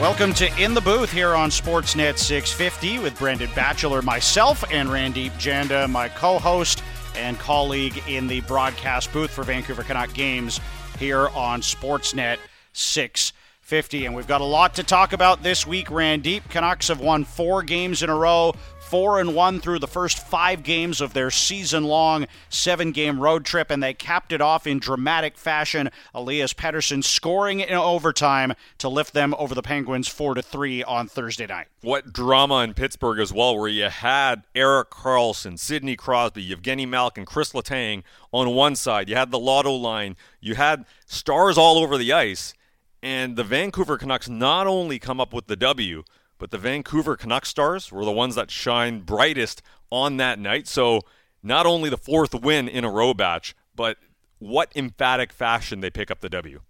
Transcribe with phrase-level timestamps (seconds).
[0.00, 5.30] Welcome to In the Booth here on Sportsnet 650 with Brendan Batchelor, myself, and Randip
[5.38, 6.82] Janda, my co host
[7.14, 10.60] and colleague in the broadcast booth for Vancouver Canuck games
[10.98, 12.38] here on Sportsnet
[12.72, 14.06] 650.
[14.06, 16.42] And we've got a lot to talk about this week, Randip.
[16.50, 18.52] Canucks have won four games in a row
[18.94, 23.82] four and one through the first five games of their season-long seven-game road trip, and
[23.82, 25.90] they capped it off in dramatic fashion.
[26.14, 31.08] Elias Pettersson scoring in overtime to lift them over the Penguins four to three on
[31.08, 31.66] Thursday night.
[31.80, 37.24] What drama in Pittsburgh as well, where you had Erik Karlsson, Sidney Crosby, Evgeny Malkin,
[37.24, 39.08] Chris Letang on one side.
[39.08, 40.14] You had the Lotto line.
[40.40, 42.54] You had stars all over the ice.
[43.02, 46.04] And the Vancouver Canucks not only come up with the W,
[46.38, 50.66] but the Vancouver Canucks stars were the ones that shined brightest on that night.
[50.66, 51.02] So
[51.42, 53.98] not only the fourth win in a row batch, but
[54.38, 56.60] what emphatic fashion they pick up the W.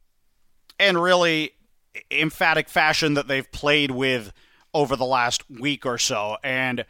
[0.79, 1.53] And really
[2.11, 4.33] emphatic fashion that they've played with
[4.73, 6.37] over the last week or so.
[6.43, 6.85] And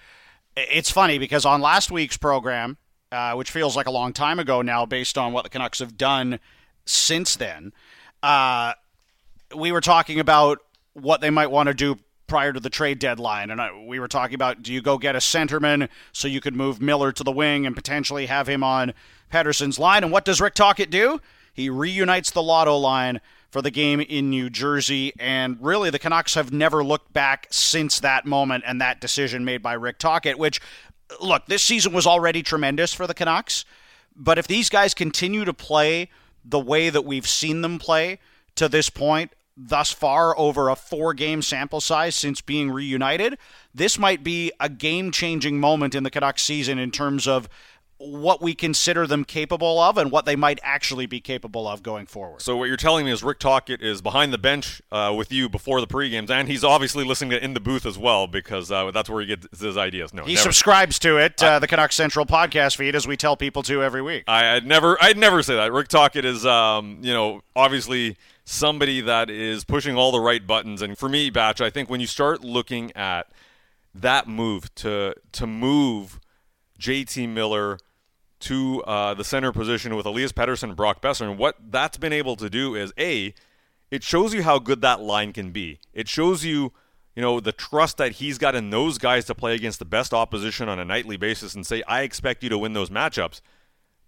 [0.57, 2.79] it's funny because on last week's program,
[3.13, 5.97] uh, which feels like a long time ago now based on what the Canucks have
[5.97, 6.41] done
[6.87, 7.73] since then,
[8.23, 8.73] uh,
[9.55, 10.59] we were talking about
[10.95, 13.51] what they might want to do prior to the trade deadline.
[13.51, 16.57] And I, we were talking about do you go get a centerman so you could
[16.57, 18.95] move Miller to the wing and potentially have him on
[19.33, 20.03] Pettersson's line?
[20.03, 21.21] And what does Rick Tocchet do?
[21.53, 25.13] He reunites the lotto line for the game in New Jersey.
[25.19, 29.63] And really, the Canucks have never looked back since that moment and that decision made
[29.63, 30.61] by Rick Tocchet, which,
[31.21, 33.65] look, this season was already tremendous for the Canucks.
[34.17, 36.11] But if these guys continue to play
[36.45, 38.19] the way that we've seen them play
[38.57, 43.39] to this point, thus far over a four game sample size since being reunited,
[43.75, 47.49] this might be a game changing moment in the Canucks season in terms of
[47.99, 52.07] what we consider them capable of and what they might actually be capable of going
[52.07, 52.43] forward.
[52.43, 55.49] So what you're telling me is Rick Tocchet is behind the bench uh, with you
[55.49, 58.91] before the pre-games, and he's obviously listening to in the booth as well because uh,
[58.91, 60.13] that's where he gets his ideas.
[60.13, 60.43] No, he never.
[60.43, 64.03] subscribes to it, uh, the Canucks Central podcast feed, as we tell people to every
[64.03, 64.25] week.
[64.27, 65.73] I, would never, I'd never say that.
[65.73, 70.83] Rick Tocchet is, um, you know, obviously somebody that is pushing all the right buttons.
[70.83, 73.31] And for me, Batch, I think when you start looking at
[73.95, 76.21] that move to to move
[76.79, 77.79] JT Miller
[78.41, 82.13] to uh, the center position with Elias Pettersson and Brock Boeser, and what that's been
[82.13, 83.35] able to do is a,
[83.91, 85.81] it shows you how good that line can be.
[85.93, 86.73] It shows you.
[87.17, 90.13] You know, the trust that he's got in those guys to play against the best
[90.13, 93.41] opposition on a nightly basis and say, I expect you to win those matchups.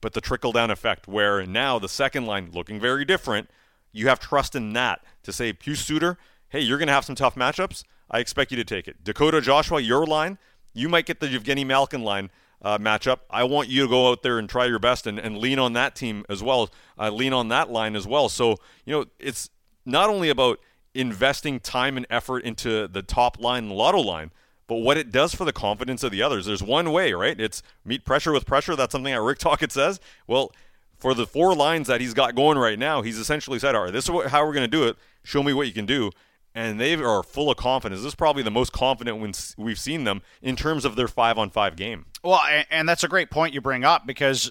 [0.00, 3.48] But the trickle down effect, where now the second line looking very different,
[3.96, 6.18] you have trust in that to say, Pius Suter,
[6.50, 7.84] hey, you're going to have some tough matchups.
[8.10, 9.02] I expect you to take it.
[9.02, 10.38] Dakota Joshua, your line,
[10.74, 12.30] you might get the Evgeny Malkin line
[12.62, 13.20] uh, matchup.
[13.30, 15.72] I want you to go out there and try your best and, and lean on
[15.72, 18.28] that team as well, uh, lean on that line as well.
[18.28, 19.50] So, you know, it's
[19.84, 20.60] not only about
[20.94, 24.30] investing time and effort into the top line, lotto line,
[24.66, 26.46] but what it does for the confidence of the others.
[26.46, 27.40] There's one way, right?
[27.40, 28.74] It's meet pressure with pressure.
[28.74, 30.00] That's something that Rick Tocchet says.
[30.26, 30.52] Well,
[30.98, 33.92] for the four lines that he's got going right now, he's essentially said, "All right,
[33.92, 34.96] this is what, how we're going to do it.
[35.22, 36.10] Show me what you can do."
[36.54, 38.00] And they are full of confidence.
[38.00, 41.76] This is probably the most confident when we've seen them in terms of their five-on-five
[41.76, 42.06] game.
[42.24, 42.40] Well,
[42.70, 44.50] and that's a great point you bring up because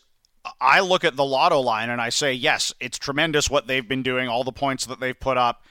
[0.61, 4.03] I look at the lotto line and I say, yes, it's tremendous what they've been
[4.03, 5.63] doing, all the points that they've put up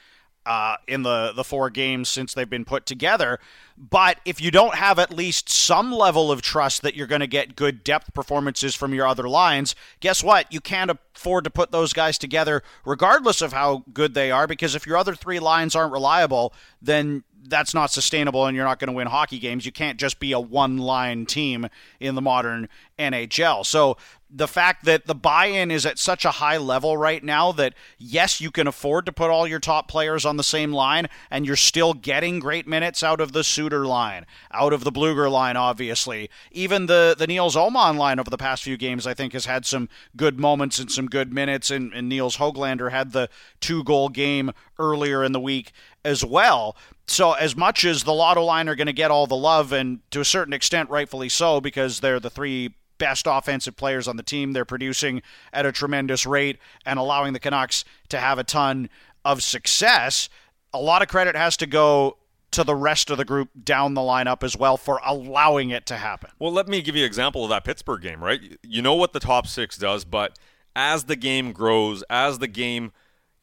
[0.47, 3.39] uh, in the, the four games since they've been put together.
[3.77, 7.27] But if you don't have at least some level of trust that you're going to
[7.27, 10.53] get good depth performances from your other lines, guess what?
[10.53, 14.75] You can't afford to put those guys together regardless of how good they are because
[14.75, 18.89] if your other three lines aren't reliable, then that's not sustainable and you're not going
[18.89, 19.67] to win hockey games.
[19.67, 21.69] You can't just be a one line team
[22.01, 22.69] in the modern
[22.99, 23.67] NHL.
[23.67, 23.97] So
[24.37, 28.41] the fact that the buy-in is at such a high level right now that yes,
[28.41, 31.55] you can afford to put all your top players on the same line and you're
[31.55, 36.29] still getting great minutes out of the Suter line, out of the Blueger line obviously.
[36.51, 39.65] Even the the Nils Åman line over the past few games I think has had
[39.65, 43.31] some good moments and some good minutes and, and Nils Hoglander had the
[43.61, 44.51] two goal game
[44.81, 45.71] earlier in the week
[46.05, 46.77] as well.
[47.07, 50.01] So, as much as the Lotto line are going to get all the love, and
[50.11, 54.23] to a certain extent, rightfully so, because they're the three best offensive players on the
[54.23, 58.89] team, they're producing at a tremendous rate and allowing the Canucks to have a ton
[59.25, 60.29] of success.
[60.73, 62.19] A lot of credit has to go
[62.53, 65.97] to the rest of the group down the lineup as well for allowing it to
[65.97, 66.31] happen.
[66.39, 68.41] Well, let me give you an example of that Pittsburgh game, right?
[68.63, 70.39] You know what the top six does, but
[70.77, 72.93] as the game grows, as the game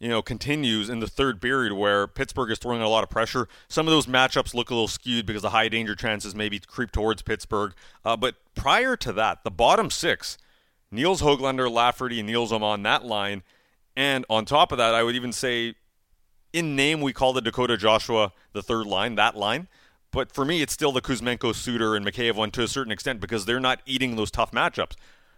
[0.02, 3.48] you know, continues in the third period where Pittsburgh is throwing a lot of pressure.
[3.68, 6.92] Some of those matchups look a little skewed because the high danger chances maybe creep
[6.92, 7.74] towards Pittsburgh.
[8.04, 10.40] Uh, but prior to that, the bottom six,
[10.90, 13.44] Nils Hoglander, Lafferty, and Nils Åman that line.
[13.96, 15.76] And on top of that, I would even say
[16.52, 19.68] in name, we call the Dakota Joshua the third line, that line.
[20.10, 23.22] But for me, it's still the Kuzmenko, Suter, and Mikheyev one to a certain extent
[23.22, 24.96] because they're not eating those tough matchups.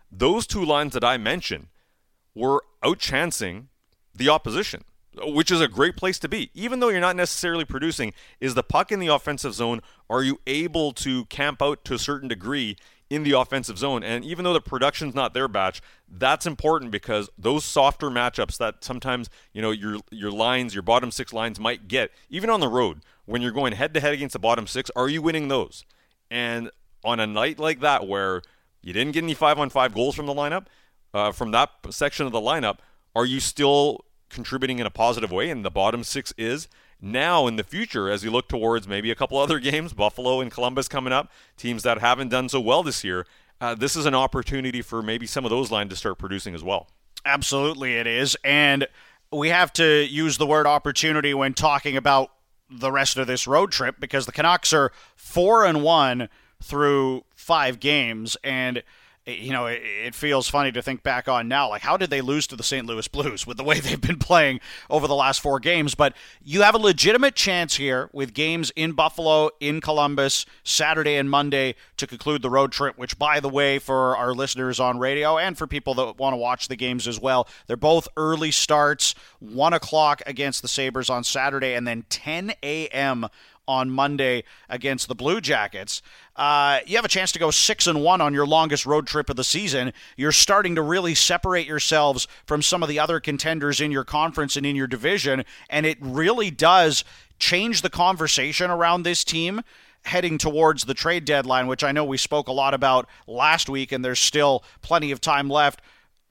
[0.09, 1.67] Those two lines that I mentioned
[2.33, 3.65] were outchancing
[4.15, 4.83] the opposition,
[5.21, 6.49] which is a great place to be.
[6.53, 9.81] Even though you're not necessarily producing, is the puck in the offensive zone?
[10.09, 12.77] Are you able to camp out to a certain degree
[13.09, 14.03] in the offensive zone?
[14.03, 18.83] And even though the production's not their batch, that's important because those softer matchups that
[18.83, 22.67] sometimes you know your your lines, your bottom six lines might get, even on the
[22.67, 25.85] road, when you're going head to head against the bottom six, are you winning those?
[26.29, 26.69] And
[27.03, 28.41] on a night like that where
[28.81, 30.65] you didn't get any five on five goals from the lineup,
[31.13, 32.77] uh, from that section of the lineup,
[33.15, 35.49] are you still contributing in a positive way?
[35.49, 36.67] And the bottom six is
[37.01, 40.51] now in the future as you look towards maybe a couple other games, Buffalo and
[40.51, 43.25] Columbus coming up, teams that haven't done so well this year.
[43.61, 46.63] Uh, this is an opportunity for maybe some of those lines to start producing as
[46.63, 46.89] well.
[47.25, 48.35] Absolutely, it is.
[48.43, 48.87] And
[49.31, 52.31] we have to use the word opportunity when talking about
[52.69, 56.29] the rest of this road trip because the Canucks are four and one
[56.61, 58.83] through five games and
[59.25, 61.69] you know, it, feels funny to think back on now.
[61.69, 62.85] Like, how did they lose to the St.
[62.85, 64.59] Louis Blues with the way they've been playing
[64.89, 65.95] over the last four games?
[65.95, 71.29] But you have a legitimate chance here with games in Buffalo, in Columbus, Saturday and
[71.29, 75.37] Monday to conclude the road trip, which, by the way, for our listeners on radio
[75.37, 79.15] and for people that want to watch the games as well, they're both early starts,
[79.39, 83.27] 1 o'clock against the Sabres on Saturday, and then 10 a.m
[83.67, 86.01] on Monday against the Blue Jackets.
[86.35, 89.29] Uh, you have a chance to go six and one on your longest road trip
[89.29, 89.93] of the season.
[90.17, 94.55] You're starting to really separate yourselves from some of the other contenders in your conference
[94.57, 97.03] and in your division, and it really does
[97.39, 99.61] change the conversation around this team
[100.05, 103.91] heading towards the trade deadline, which I know we spoke a lot about last week,
[103.91, 105.81] and there's still plenty of time left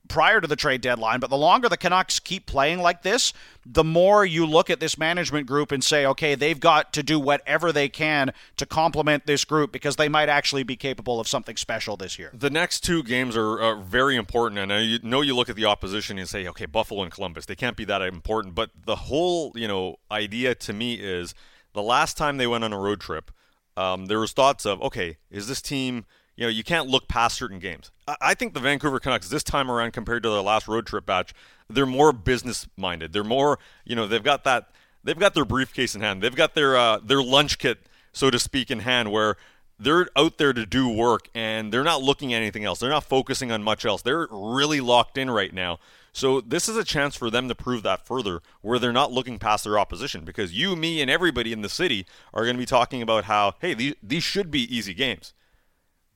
[0.07, 1.19] prior to the trade deadline.
[1.19, 3.33] But the longer the Canucks keep playing like this,
[3.65, 7.19] the more you look at this management group and say, okay, they've got to do
[7.19, 11.55] whatever they can to complement this group because they might actually be capable of something
[11.55, 12.31] special this year.
[12.33, 14.59] The next two games are, very important.
[14.59, 17.55] And I know you look at the opposition and say, okay, Buffalo and Columbus, they
[17.55, 18.55] can't be that important.
[18.55, 21.33] But the whole, you know, idea to me is
[21.73, 23.31] the last time they went on a road trip,
[23.77, 27.37] um, there was thoughts of, okay, is this team– you know, you can't look past
[27.37, 27.91] certain games.
[28.19, 31.33] I think the Vancouver Canucks this time around compared to their last road trip batch,
[31.69, 33.13] they're more business minded.
[33.13, 34.69] They're more, you know, they've got that
[35.03, 36.21] they've got their briefcase in hand.
[36.21, 37.79] They've got their uh, their lunch kit,
[38.11, 39.37] so to speak, in hand where
[39.79, 42.79] they're out there to do work and they're not looking at anything else.
[42.79, 44.01] They're not focusing on much else.
[44.01, 45.79] They're really locked in right now.
[46.13, 49.39] So this is a chance for them to prove that further where they're not looking
[49.39, 52.67] past their opposition because you, me, and everybody in the city are going to be
[52.67, 55.33] talking about how, hey, these, these should be easy games.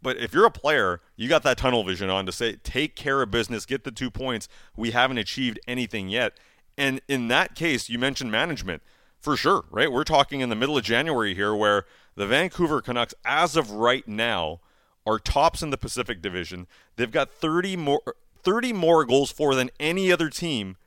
[0.07, 3.21] But if you're a player, you got that tunnel vision on to say, take care
[3.21, 4.47] of business, get the two points.
[4.73, 6.39] We haven't achieved anything yet.
[6.77, 8.83] And in that case, you mentioned management
[9.19, 9.91] for sure, right?
[9.91, 11.83] We're talking in the middle of January here where
[12.15, 14.61] the Vancouver Canucks, as of right now,
[15.05, 16.67] are tops in the Pacific Division.
[16.95, 18.01] They've got 30 more,
[18.41, 20.77] 30 more goals for than any other team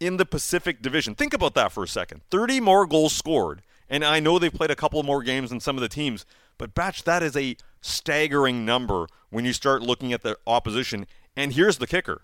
[0.00, 1.14] in the Pacific Division.
[1.14, 2.22] Think about that for a second.
[2.32, 3.62] 30 more goals scored.
[3.88, 6.26] And I know they've played a couple more games than some of the teams,
[6.58, 11.06] but Batch, that is a staggering number when you start looking at the opposition.
[11.36, 12.22] And here's the kicker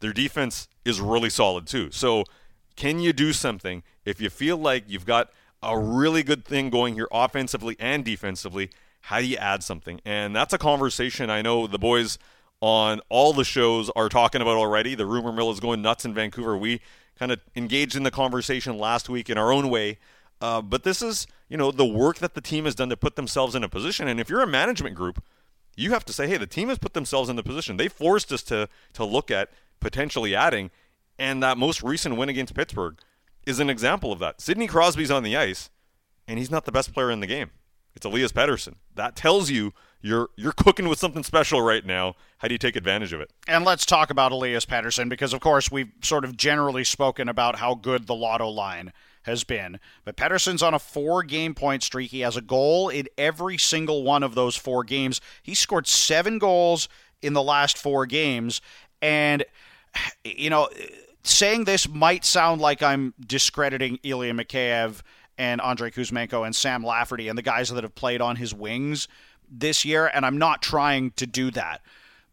[0.00, 1.90] their defense is really solid too.
[1.90, 2.24] So,
[2.76, 5.30] can you do something if you feel like you've got
[5.62, 8.70] a really good thing going here offensively and defensively?
[9.02, 10.00] How do you add something?
[10.04, 12.18] And that's a conversation I know the boys
[12.60, 14.94] on all the shows are talking about already.
[14.94, 16.56] The rumor mill is going nuts in Vancouver.
[16.56, 16.80] We
[17.18, 19.98] kind of engaged in the conversation last week in our own way
[20.40, 23.16] uh, but this is, you know, the work that the team has done to put
[23.16, 24.08] themselves in a position.
[24.08, 25.22] And if you're a management group,
[25.76, 27.76] you have to say, hey, the team has put themselves in the position.
[27.76, 29.50] They forced us to to look at
[29.80, 30.70] potentially adding.
[31.18, 32.98] And that most recent win against Pittsburgh
[33.46, 34.40] is an example of that.
[34.40, 35.70] Sidney Crosby's on the ice,
[36.28, 37.50] and he's not the best player in the game.
[37.94, 38.74] It's Elias Pettersson.
[38.94, 42.16] That tells you you're you're cooking with something special right now.
[42.38, 43.30] How do you take advantage of it?
[43.48, 47.56] And let's talk about Elias Pettersson because, of course, we've sort of generally spoken about
[47.56, 48.92] how good the Lotto line
[49.26, 49.78] has been.
[50.04, 52.10] But Pettersson's on a four game point streak.
[52.10, 55.20] He has a goal in every single one of those four games.
[55.42, 56.88] He scored seven goals
[57.22, 58.60] in the last four games.
[59.02, 59.44] And,
[60.24, 60.68] you know,
[61.22, 65.02] saying this might sound like I'm discrediting Ilya Mikheyev
[65.36, 69.08] and Andrei Kuzmenko and Sam Lafferty and the guys that have played on his wings
[69.50, 70.10] this year.
[70.12, 71.82] And I'm not trying to do that.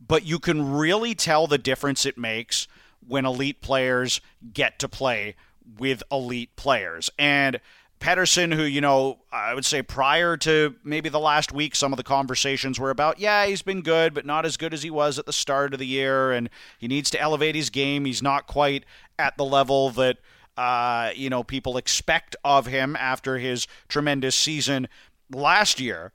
[0.05, 2.67] But you can really tell the difference it makes
[3.05, 4.21] when elite players
[4.53, 5.35] get to play
[5.77, 7.09] with elite players.
[7.17, 7.59] And
[7.99, 11.97] Pettersson, who, you know, I would say prior to maybe the last week, some of
[11.97, 15.17] the conversations were about, yeah, he's been good, but not as good as he was
[15.17, 18.03] at the start of the year, and he needs to elevate his game.
[18.03, 18.83] He's not quite
[19.17, 20.17] at the level that
[20.57, 24.87] uh, you know people expect of him after his tremendous season
[25.31, 26.11] last year.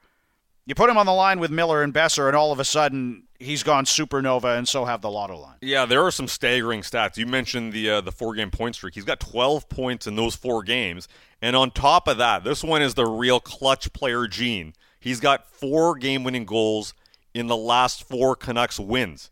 [0.68, 3.22] You put him on the line with Miller and Boeser, and all of a sudden
[3.38, 5.56] he's gone supernova, and so have the lotto line.
[5.62, 7.16] Yeah, there are some staggering stats.
[7.16, 8.94] You mentioned the uh, the four game point streak.
[8.94, 11.08] He's got 12 points in those four games,
[11.40, 14.74] and on top of that, this one is the real clutch player gene.
[15.00, 16.92] He's got four game winning goals
[17.32, 19.30] in the last four Canucks wins.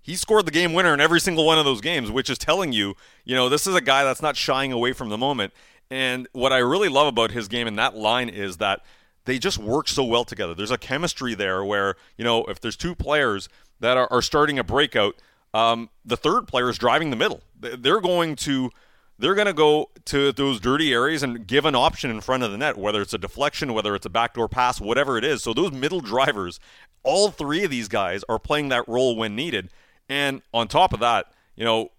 [0.00, 2.72] He scored the game winner in every single one of those games, which is telling
[2.72, 2.94] you,
[3.24, 5.52] you know, this is a guy that's not shying away from the moment.
[5.90, 8.82] And what I really love about his game in that line is that
[9.24, 10.54] they just work so well together.
[10.54, 13.48] There's a chemistry there where, you know, if there's two players
[13.80, 15.16] that are, are starting a breakout,
[15.54, 17.42] um, the third player is driving the middle.
[17.60, 18.70] They're going to
[19.18, 22.52] they're going to go to those dirty areas and give an option in front of
[22.52, 25.42] the net, whether it's a deflection, whether it's a backdoor pass, whatever it is.
[25.42, 26.60] So those middle drivers,
[27.02, 29.70] all three of these guys are playing that role when needed.
[30.08, 31.90] And on top of that, you know,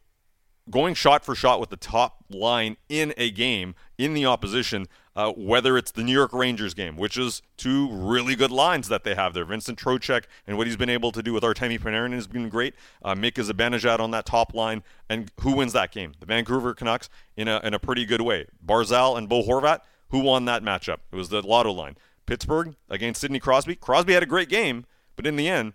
[0.69, 4.87] going shot for shot with the top line in a game in the opposition,
[5.19, 9.03] uh, whether it's the New York Rangers game, which is two really good lines that
[9.03, 9.43] they have there.
[9.43, 12.73] Vincent Trocheck and what he's been able to do with Artemi Panarin has been great.
[13.03, 14.81] Uh, Mika Zibanejad on that top line.
[15.09, 16.13] And who wins that game?
[16.21, 18.45] The Vancouver Canucks in a, in a pretty good way.
[18.65, 20.99] Barzal and Bo Horvat, who won that matchup?
[21.11, 21.97] It was the Lotto line.
[22.25, 23.75] Pittsburgh against Sidney Crosby.
[23.75, 24.85] Crosby had a great game,
[25.17, 25.73] but in the end,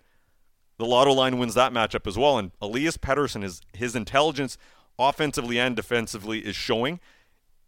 [0.79, 2.39] the Lotto line wins that matchup as well.
[2.39, 4.57] And Elias Pettersson is his intelligence
[4.97, 6.99] offensively and defensively is showing.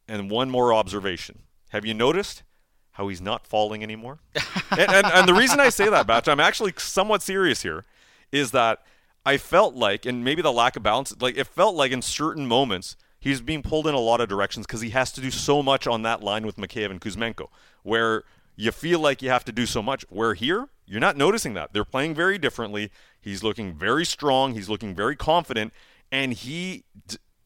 [0.07, 1.43] And one more observation.
[1.69, 2.43] Have you noticed
[2.91, 4.19] how he's not falling anymore?
[4.71, 7.85] and, and, and, the reason I say that, Batch, I'm actually somewhat serious here,
[8.31, 8.83] is that
[9.25, 12.47] I felt like, and maybe the lack of balance, like it felt like in certain
[12.47, 15.61] moments he's being pulled in a lot of directions because he has to do so
[15.61, 17.47] much on that line with Mikheyev and Kuzmenko,
[17.83, 18.23] where
[18.55, 20.05] you feel like you have to do so much.
[20.09, 21.73] Where here, you're not noticing that.
[21.73, 22.89] They're playing very differently.
[23.19, 24.53] He's looking very strong.
[24.53, 25.73] He's looking very confident,
[26.11, 26.85] and he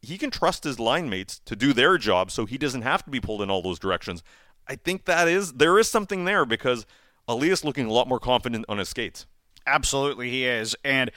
[0.01, 3.11] he can trust his line mates to do their job so he doesn't have to
[3.11, 4.23] be pulled in all those directions.
[4.67, 6.85] I think that is there is something there because
[7.27, 9.25] Elias looking a lot more confident on his skates.
[9.67, 11.11] Absolutely, he is, and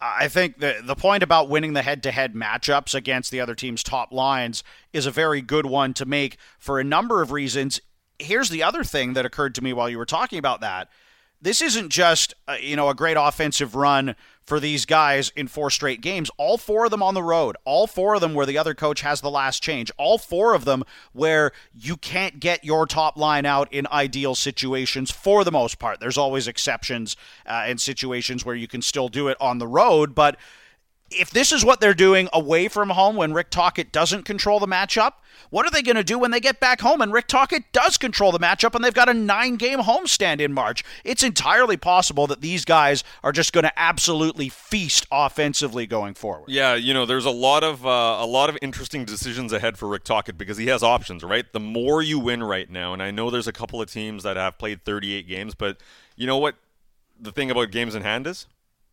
[0.00, 4.12] I think the the point about winning the head-to-head matchups against the other team's top
[4.12, 7.80] lines is a very good one to make for a number of reasons.
[8.20, 10.88] Here's the other thing that occurred to me while you were talking about that
[11.40, 14.16] this isn't just uh, you know a great offensive run
[14.48, 16.30] for these guys in four straight games.
[16.38, 17.54] All four of them on the road.
[17.66, 19.92] All four of them where the other coach has the last change.
[19.98, 25.10] All four of them where you can't get your top line out in ideal situations
[25.10, 26.00] for the most part.
[26.00, 27.14] There's always exceptions
[27.44, 30.38] uh, and situations where you can still do it on the road, but
[31.10, 34.66] if this is what they're doing away from home when Rick Tocchet doesn't control the
[34.66, 35.12] matchup,
[35.50, 37.96] what are they going to do when they get back home and Rick Tocchet does
[37.96, 40.84] control the matchup and they've got a nine game homestand in March?
[41.04, 46.48] It's entirely possible that these guys are just going to absolutely feast offensively going forward.
[46.48, 49.88] Yeah, you know, there's a lot of uh, a lot of interesting decisions ahead for
[49.88, 51.50] Rick Tocchet because he has options, right?
[51.50, 54.36] The more you win right now, and I know there's a couple of teams that
[54.36, 55.78] have played 38 games, but
[56.16, 56.56] you know what?
[57.20, 58.46] The thing about games in hand is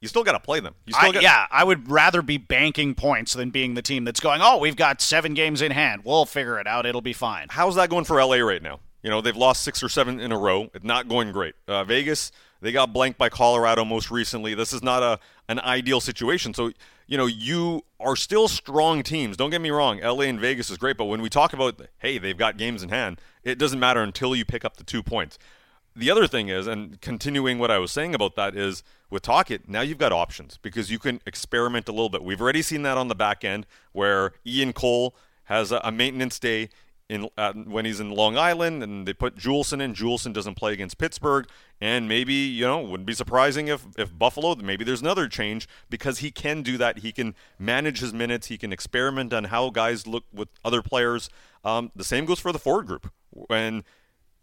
[0.06, 0.76] you still got to play them.
[0.86, 4.04] You still I, got- yeah, I would rather be banking points than being the team
[4.04, 6.04] that's going, oh, we've got seven games in hand.
[6.06, 6.86] We'll figure it out.
[6.86, 7.48] It'll be fine.
[7.50, 8.80] How's that going for LA right now?
[9.02, 10.70] You know, they've lost six or seven in a row.
[10.76, 11.56] It's not going great.
[11.68, 12.32] Uh, Vegas,
[12.62, 14.54] they got blanked by Colorado most recently.
[14.54, 16.54] This is not a an ideal situation.
[16.54, 16.72] So,
[17.08, 19.38] you know, you are still strong teams.
[19.38, 20.00] Don't get me wrong.
[20.02, 22.90] LA and Vegas is great, but when we talk about, hey, they've got games in
[22.90, 25.38] hand, it doesn't matter until you pick up the two points
[25.96, 29.70] the other thing is, and continuing what I was saying about that is with Tocchet,
[29.70, 32.24] now you've got options because you can experiment a little bit.
[32.24, 36.40] We've already seen that on the back end where Ian Cole has a, a maintenance
[36.40, 36.70] day
[37.08, 39.94] in uh, when he's in Long Island, and they put Juulsen in.
[39.94, 41.48] Juulsen doesn't play against Pittsburgh,
[41.80, 46.20] and maybe you know wouldn't be surprising if if Buffalo maybe there's another change because
[46.20, 47.00] he can do that.
[47.00, 48.48] He can manage his minutes.
[48.48, 51.30] He can experiment on how guys look with other players.
[51.64, 53.84] Um, the same goes for the forward group when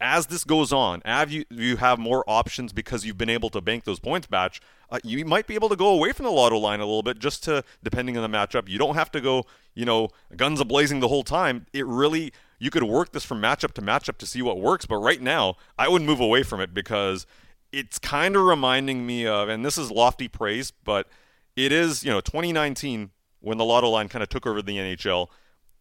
[0.03, 3.61] as this goes on, as you, you have more options because you've been able to
[3.61, 6.59] bank those points batch, uh, you might be able to go away from the lotto
[6.59, 8.69] line a little bit just to, depending on the matchup.
[8.69, 11.67] You don't have to go, you know, guns a blazing the whole time.
[11.73, 14.87] It really, you could work this from matchup to matchup to see what works.
[14.87, 17.25] But right now, I would move away from it because
[17.71, 21.07] it's kind of reminding me of, and this is lofty praise, but
[21.55, 25.29] it is, you know, 2019 when the lotto line kind of took over the NHL.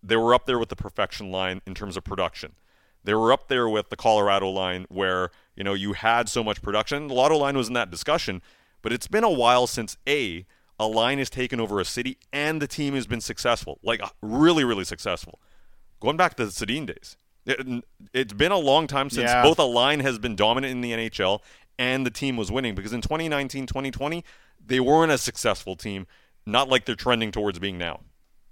[0.03, 2.53] They were up there with the perfection line in terms of production.
[3.03, 6.61] They were up there with the Colorado line where, you know, you had so much
[6.61, 7.07] production.
[7.07, 8.41] The Lotto line was in that discussion,
[8.81, 10.45] but it's been a while since A,
[10.79, 14.63] a line has taken over a city and the team has been successful, like really,
[14.63, 15.39] really successful.
[15.99, 17.17] Going back to the Sedin days.
[17.43, 19.41] It, has been a long time since yeah.
[19.41, 21.39] both a line has been dominant in the NHL
[21.79, 24.23] and the team was winning because in 2019 2020,
[24.63, 26.05] they weren't a successful team,
[26.45, 28.01] not like they're trending towards being now.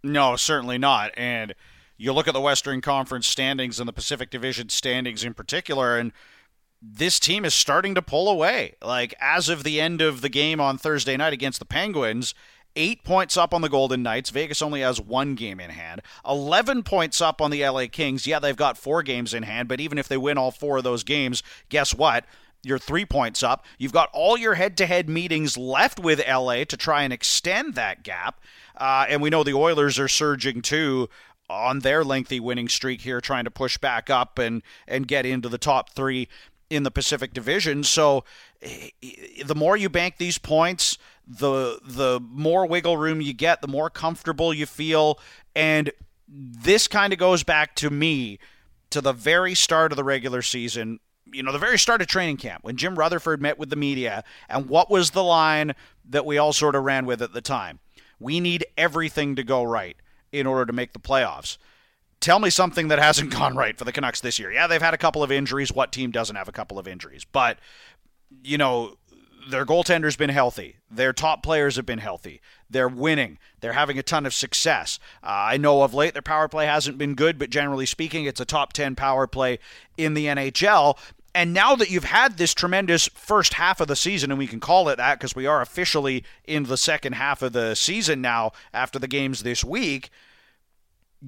[0.03, 1.11] No, certainly not.
[1.15, 1.53] And
[1.99, 6.13] you look at the Western Conference standings and the Pacific Division standings in particular, and
[6.81, 8.75] this team is starting to pull away.
[8.81, 12.33] Like, as of the end of the game on Thursday night against the Penguins,
[12.77, 14.29] eight points up on the Golden Knights.
[14.29, 16.01] Vegas only has one game in hand.
[16.25, 18.25] 11 points up on the LA Kings.
[18.25, 20.85] Yeah, they've got four games in hand, but even if they win all four of
[20.85, 22.25] those games, guess what?
[22.63, 23.65] You're three points up.
[23.77, 27.75] You've got all your head to head meetings left with LA to try and extend
[27.75, 28.41] that gap.
[28.75, 31.09] Uh, and we know the Oilers are surging too
[31.49, 35.49] on their lengthy winning streak here, trying to push back up and, and get into
[35.49, 36.27] the top three
[36.69, 37.83] in the Pacific Division.
[37.83, 38.23] So
[38.61, 38.89] eh,
[39.45, 43.89] the more you bank these points, the the more wiggle room you get, the more
[43.89, 45.19] comfortable you feel.
[45.55, 45.91] And
[46.27, 48.39] this kind of goes back to me
[48.91, 50.99] to the very start of the regular season.
[51.31, 54.23] You know, the very start of training camp when Jim Rutherford met with the media,
[54.47, 55.75] and what was the line
[56.07, 57.79] that we all sort of ran with at the time?
[58.19, 59.95] We need everything to go right
[60.31, 61.57] in order to make the playoffs.
[62.19, 64.51] Tell me something that hasn't gone right for the Canucks this year.
[64.51, 65.71] Yeah, they've had a couple of injuries.
[65.71, 67.25] What team doesn't have a couple of injuries?
[67.25, 67.59] But,
[68.43, 68.97] you know,
[69.49, 70.77] their goaltender's been healthy.
[70.91, 72.41] Their top players have been healthy.
[72.69, 73.37] They're winning.
[73.61, 74.99] They're having a ton of success.
[75.23, 78.39] Uh, I know of late their power play hasn't been good, but generally speaking, it's
[78.39, 79.59] a top 10 power play
[79.97, 80.97] in the NHL.
[81.35, 84.59] And now that you've had this tremendous first half of the season, and we can
[84.59, 88.51] call it that because we are officially in the second half of the season now
[88.73, 90.09] after the games this week,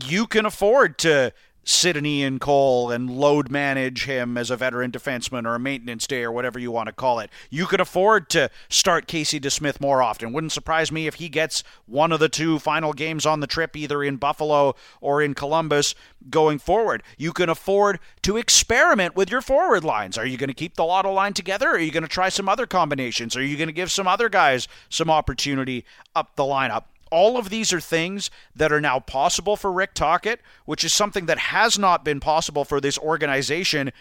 [0.08, 4.92] you can afford to sit an Ian Cole and load manage him as a veteran
[4.92, 7.30] defenseman or a maintenance day or whatever you want to call it.
[7.50, 10.34] You could afford to start Casey DeSmith more often.
[10.34, 13.76] Wouldn't surprise me if he gets one of the two final games on the trip,
[13.76, 15.94] either in Buffalo or in Columbus,
[16.30, 17.04] going forward.
[17.18, 20.18] You can afford to experiment with your forward lines.
[20.18, 21.70] Are you going to keep the Lotto line together?
[21.70, 23.36] Or are you going to try some other combinations?
[23.36, 26.84] Are you going to give some other guys some opportunity up the lineup?
[27.12, 31.26] All of these are things that are now possible for Rick Tocchet, which is something
[31.28, 33.92] that has not been possible for this organization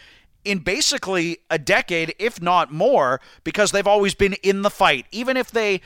[0.44, 5.07] in basically a decade, if not more, because they've always been in the fight.
[5.11, 5.81] Even if they,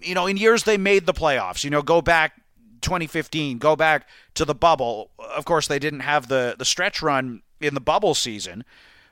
[0.00, 2.40] you know, in years they made the playoffs, you know, go back
[2.82, 5.10] 2015, go back to the bubble.
[5.18, 8.64] Of course, they didn't have the, the stretch run in the bubble season.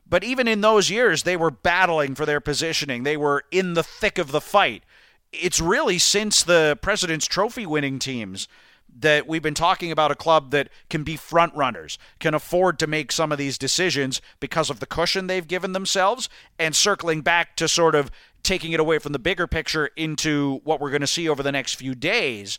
[0.08, 3.02] But even in those years, they were battling for their positioning.
[3.02, 4.84] They were in the thick of the fight
[5.32, 8.48] it's really since the President's Trophy winning teams
[8.98, 12.86] that we've been talking about a club that can be front runners, can afford to
[12.86, 17.56] make some of these decisions because of the cushion they've given themselves, and circling back
[17.56, 18.10] to sort of
[18.42, 21.52] taking it away from the bigger picture into what we're going to see over the
[21.52, 22.58] next few days.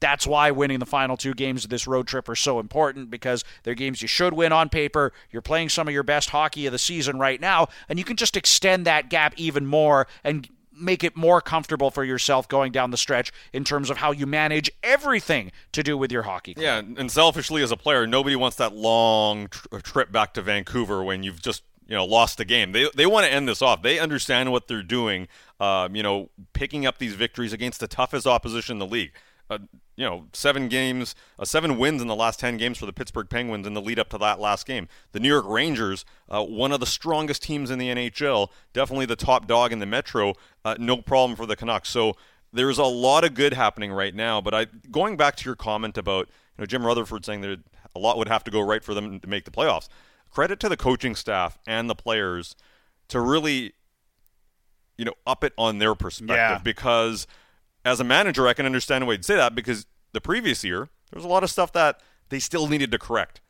[0.00, 3.44] That's why winning the final two games of this road trip are so important because
[3.62, 5.12] they're games you should win on paper.
[5.30, 8.16] You're playing some of your best hockey of the season right now, and you can
[8.16, 10.48] just extend that gap even more and
[10.80, 14.26] make it more comfortable for yourself going down the stretch in terms of how you
[14.26, 16.62] manage everything to do with your hockey club.
[16.62, 21.02] Yeah, and selfishly as a player, nobody wants that long tr- trip back to Vancouver
[21.02, 22.72] when you've just you know lost the game.
[22.72, 23.82] They they want to end this off.
[23.82, 25.28] They understand what they're doing.
[25.58, 29.12] Um, you know, picking up these victories against the toughest opposition in the league.
[29.50, 29.58] Uh,
[29.96, 33.28] you know, seven games, uh, seven wins in the last 10 games for the Pittsburgh
[33.28, 34.88] Penguins in the lead up to that last game.
[35.12, 39.16] The New York Rangers, uh, one of the strongest teams in the NHL, definitely the
[39.16, 40.34] top dog in the Metro,
[40.64, 41.88] uh, no problem for the Canucks.
[41.88, 42.14] So
[42.52, 44.40] there's a lot of good happening right now.
[44.40, 47.58] But I, going back to your comment about you know, Jim Rutherford saying that
[47.96, 49.88] a lot would have to go right for them to make the playoffs,
[50.30, 52.54] credit to the coaching staff and the players
[53.08, 53.72] to really,
[54.98, 56.58] you know, up it on their perspective yeah.
[56.58, 57.26] because–
[57.88, 61.16] as a manager, I can understand why you'd say that because the previous year, there
[61.16, 63.40] was a lot of stuff that they still needed to correct.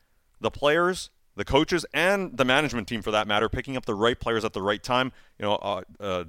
[0.40, 4.18] The players, the coaches, and the management team, for that matter, picking up the right
[4.18, 5.12] players at the right time.
[5.38, 6.24] You know, uh, uh,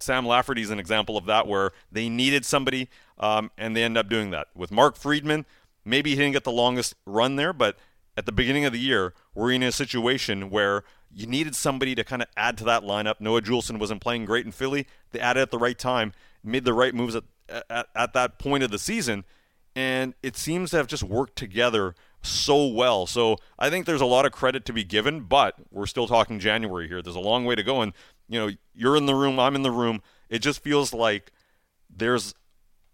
[0.00, 3.96] Sam Lafferty is an example of that, where they needed somebody, um, and they end
[3.96, 4.48] up doing that.
[4.54, 5.46] With Mark Friedman,
[5.84, 7.76] maybe he didn't get the longest run there, but
[8.16, 12.04] at the beginning of the year, we're in a situation where you needed somebody to
[12.04, 13.20] kind of add to that lineup.
[13.20, 14.86] Noah Juulsen wasn't playing great in Philly.
[15.12, 16.12] They added at the right time,
[16.46, 17.24] made the right moves at,
[17.68, 19.24] at, at that point of the season,
[19.74, 23.06] and it seems to have just worked together so well.
[23.06, 26.38] So I think there's a lot of credit to be given, but we're still talking
[26.38, 27.02] January here.
[27.02, 27.92] There's a long way to go, and
[28.28, 30.02] you know you're in the room, I'm in the room.
[30.28, 31.32] It just feels like
[31.94, 32.34] there's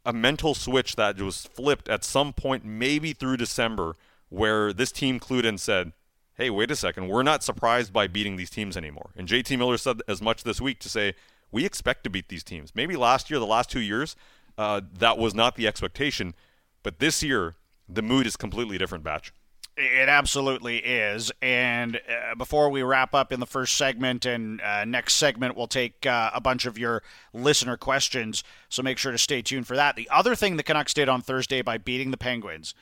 [0.05, 3.97] a mental switch that was flipped at some point, maybe through December,
[4.29, 5.93] where this team clued and said,
[6.35, 9.79] "Hey, wait a second, we're not surprised by beating these teams anymore." And JT Miller
[9.79, 11.15] said as much this week to say,
[11.53, 12.73] we expect to beat these teams.
[12.75, 14.17] Maybe last year, the last two years,
[14.59, 16.35] uh, that was not the expectation.
[16.83, 17.55] But this year,
[17.88, 19.33] the mood is completely different, Batch.
[19.77, 21.33] It absolutely is.
[21.41, 25.67] And uh, before we wrap up in the first segment, and uh, next segment, we'll
[25.67, 28.45] take uh, a bunch of your listener questions.
[28.69, 29.97] So make sure to stay tuned for that.
[29.97, 32.75] The other thing the Canucks did on Thursday by beating the Penguins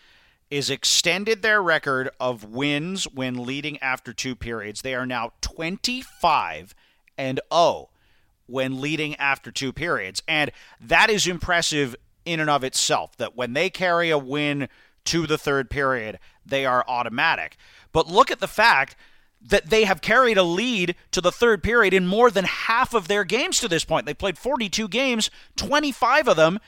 [0.51, 4.83] is extended their record of wins when leading after two periods.
[4.83, 6.75] They are now 25
[7.17, 7.89] and 0
[8.51, 10.23] when leading after two periods.
[10.27, 14.69] And that is impressive in and of itself that when they carry a win
[15.07, 17.57] to the third period, they are automatic.
[17.93, 18.97] But look at the fact
[19.43, 23.09] that they have carried a lead to the third period in more than half of
[23.09, 24.05] their games to this point.
[24.05, 26.59] They played 42 games, 25 of them,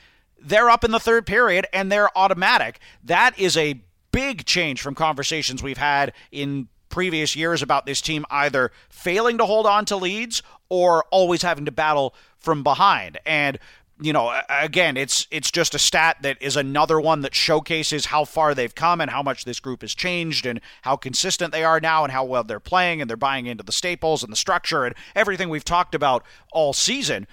[0.43, 2.79] they're up in the third period and they're automatic.
[3.03, 8.25] That is a big change from conversations we've had in previous years about this team
[8.29, 10.43] either failing to hold on to leads
[10.73, 13.19] or always having to battle from behind.
[13.27, 13.59] And
[14.01, 18.25] you know, again, it's it's just a stat that is another one that showcases how
[18.25, 21.79] far they've come and how much this group has changed and how consistent they are
[21.79, 24.83] now and how well they're playing and they're buying into the staples and the structure
[24.83, 27.27] and everything we've talked about all season.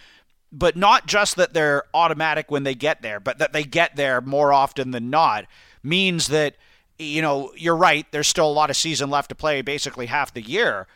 [0.53, 4.20] But not just that they're automatic when they get there, but that they get there
[4.20, 5.46] more often than not
[5.83, 6.57] means that
[6.98, 10.35] you know, you're right, there's still a lot of season left to play, basically half
[10.35, 10.87] the year.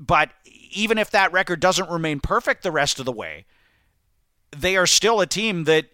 [0.00, 0.30] But
[0.70, 3.46] even if that record doesn't remain perfect the rest of the way,
[4.56, 5.86] they are still a team that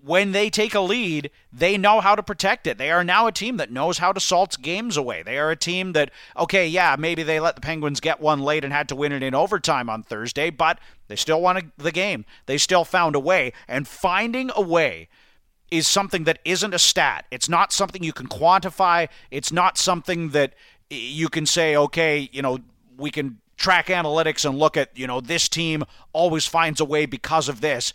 [0.00, 2.78] when they take a lead, they know how to protect it.
[2.78, 5.22] They are now a team that knows how to salt games away.
[5.22, 8.62] They are a team that, okay, yeah, maybe they let the Penguins get one late
[8.62, 12.24] and had to win it in overtime on Thursday, but they still won the game.
[12.46, 13.52] They still found a way.
[13.66, 15.08] And finding a way
[15.70, 17.24] is something that isn't a stat.
[17.30, 19.08] It's not something you can quantify.
[19.32, 20.54] It's not something that
[20.90, 22.58] you can say, okay, you know,
[22.96, 27.04] we can track analytics and look at, you know, this team always finds a way
[27.04, 27.92] because of this.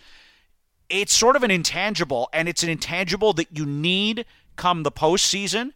[0.89, 5.71] It's sort of an intangible, and it's an intangible that you need come the postseason.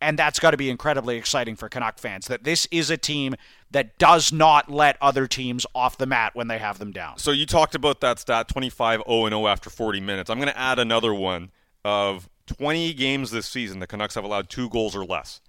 [0.00, 3.34] And that's got to be incredibly exciting for Canuck fans that this is a team
[3.70, 7.18] that does not let other teams off the mat when they have them down.
[7.18, 10.28] So you talked about that stat 25 0 0 after 40 minutes.
[10.28, 11.50] I'm going to add another one
[11.82, 15.40] of 20 games this season the Canucks have allowed two goals or less.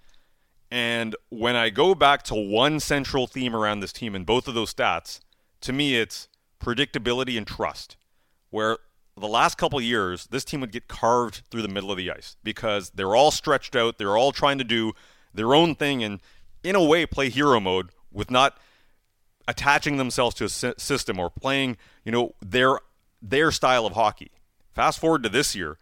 [0.70, 4.54] And when I go back to one central theme around this team in both of
[4.54, 5.20] those stats,
[5.62, 6.28] to me it's
[6.60, 7.96] predictability and trust.
[8.50, 8.78] Where
[9.16, 12.36] the last couple years, this team would get carved through the middle of the ice
[12.42, 14.92] because they're all stretched out, they're all trying to do
[15.34, 16.20] their own thing and
[16.62, 18.58] in a way play hero mode with not
[19.46, 22.78] attaching themselves to a system or playing, you know, their
[23.20, 24.30] their style of hockey.
[24.74, 25.78] Fast forward to this year,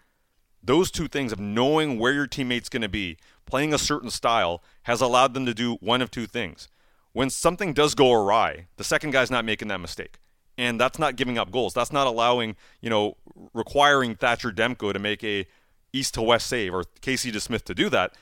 [0.66, 4.62] those two things of knowing where your teammate's going to be, playing a certain style,
[4.82, 6.68] has allowed them to do one of two things.
[7.12, 10.18] When something does go awry, the second guy's not making that mistake.
[10.58, 11.74] And that's not giving up goals.
[11.74, 13.16] That's not allowing, you know,
[13.54, 15.46] requiring Thatcher Demko to make a
[15.92, 18.14] east to west save or Casey DeSmith to do that.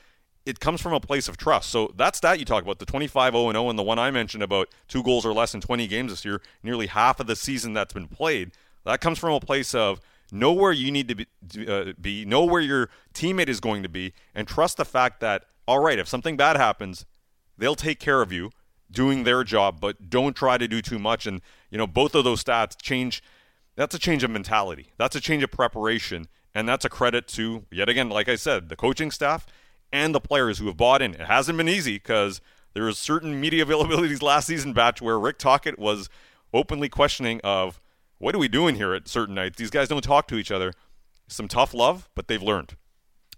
[0.45, 1.69] It comes from a place of trust.
[1.69, 4.43] So that's that you talk about, the 25 0 0 and the one I mentioned
[4.43, 7.73] about two goals or less in 20 games this year, nearly half of the season
[7.73, 8.51] that's been played,
[8.85, 9.99] that comes from a place of
[10.31, 11.27] know where you need to be,
[11.67, 15.45] uh, be, know where your teammate is going to be, and trust the fact that,
[15.67, 17.05] all right, if something bad happens,
[17.57, 18.51] they'll take care of you
[18.91, 21.25] doing their job, but don't try to do too much.
[21.25, 23.23] And, you know, both of those stats change.
[23.75, 24.93] That's a change of mentality.
[24.97, 26.27] That's a change of preparation.
[26.53, 29.45] And that's a credit to, yet again, like I said, the coaching staff
[29.91, 31.13] and the players who have bought in.
[31.13, 32.39] It hasn't been easy because
[32.73, 36.09] there was certain media availabilities last season batch where Rick Tocchet was
[36.53, 37.81] openly questioning of
[38.17, 39.57] what are we doing here at certain nights?
[39.57, 40.73] These guys don't talk to each other.
[41.27, 42.75] Some tough love, but they've learned.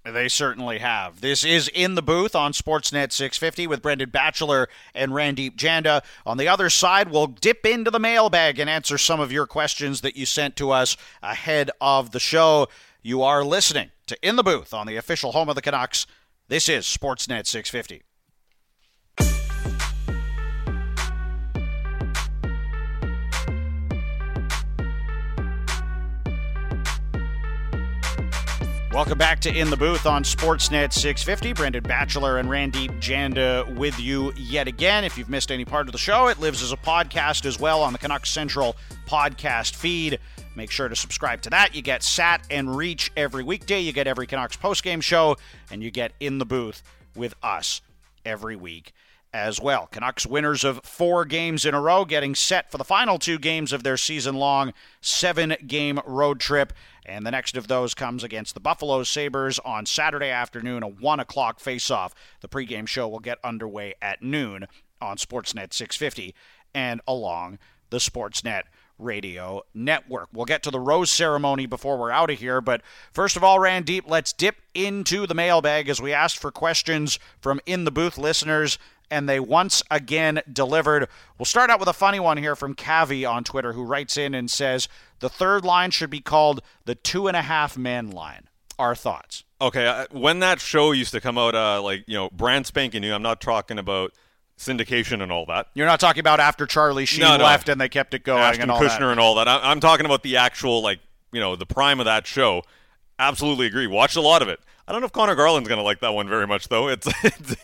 [0.03, 1.19] They certainly have.
[1.19, 6.01] This is In the Booth on Sportsnet 650 with Brendan Batchelor and Randip Janda.
[6.25, 10.01] On the other side, we'll dip into the mailbag and answer some of your questions
[10.01, 12.67] that you sent to us ahead of the show.
[13.01, 16.07] You are listening to In the Booth on the official home of the Canucks.
[16.47, 18.03] This is Sportsnet 650.
[28.93, 31.53] Welcome back to In the Booth on Sportsnet 650.
[31.53, 35.03] Brendan Batchelor and Randip Janda with you yet again.
[35.03, 37.83] If you've missed any part of the show, it lives as a podcast as well
[37.83, 40.19] on the Canucks Central podcast feed.
[40.55, 41.75] Make sure to subscribe to that.
[41.75, 43.81] You get Sat and Reach every weekday.
[43.81, 45.35] You get every Canucks postgame show,
[45.69, 46.81] and you get In the Booth
[47.13, 47.81] with us
[48.25, 48.93] every week
[49.33, 49.87] as well.
[49.87, 53.73] Canucks winners of four games in a row, getting set for the final two games
[53.73, 56.73] of their season long seven game road trip
[57.07, 61.19] and the next of those comes against the Buffalo Sabres on Saturday afternoon, a 1
[61.19, 62.11] o'clock faceoff.
[62.41, 64.67] The pregame show will get underway at noon
[65.01, 66.35] on Sportsnet 650
[66.73, 68.63] and along the Sportsnet
[68.99, 70.29] radio network.
[70.33, 73.59] We'll get to the rose ceremony before we're out of here, but first of all,
[73.59, 78.17] Randip, let's dip into the mailbag as we asked for questions from in the booth
[78.17, 81.07] listeners and they once again delivered.
[81.37, 84.33] We'll start out with a funny one here from Cavi on Twitter, who writes in
[84.33, 84.87] and says
[85.19, 88.49] the third line should be called the two and a half man line.
[88.79, 89.43] Our thoughts.
[89.59, 93.11] Okay, when that show used to come out, uh, like you know, brand spanking new.
[93.11, 94.13] I'm not talking about
[94.57, 95.67] syndication and all that.
[95.73, 97.43] You're not talking about after Charlie Sheen no, no.
[97.43, 99.11] left and they kept it going Ashton and all Kutcher that.
[99.11, 99.47] and all that.
[99.47, 100.99] I'm talking about the actual like
[101.31, 102.61] you know the prime of that show.
[103.19, 103.87] Absolutely agree.
[103.87, 104.59] Watched a lot of it.
[104.87, 106.87] I don't know if Conor Garland's going to like that one very much, though.
[106.87, 107.55] It's, it's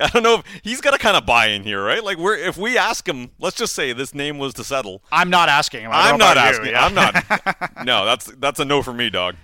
[0.00, 2.02] I don't know if he's got to kind of buy in here, right?
[2.02, 5.02] Like, we're if we ask him, let's just say this name was to settle.
[5.12, 5.90] I'm not asking him.
[5.92, 6.66] I'm not asking.
[6.66, 6.84] You, yeah.
[6.84, 7.86] I'm not.
[7.86, 9.36] no, that's that's a no for me, dog.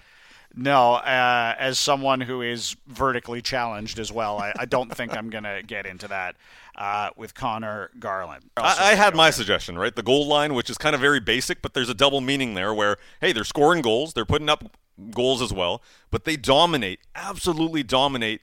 [0.55, 5.31] No, uh, as someone who is vertically challenged as well, I, I don't think I'm
[5.31, 6.37] going to get into that
[6.77, 8.51] uh, with Conor Garland.
[8.59, 9.95] I, I had my suggestion, right?
[9.95, 12.75] The goal line, which is kind of very basic, but there's a double meaning there
[12.75, 14.77] where, hey, they're scoring goals, they're putting up
[15.11, 18.41] goals as well, but they dominate, absolutely dominate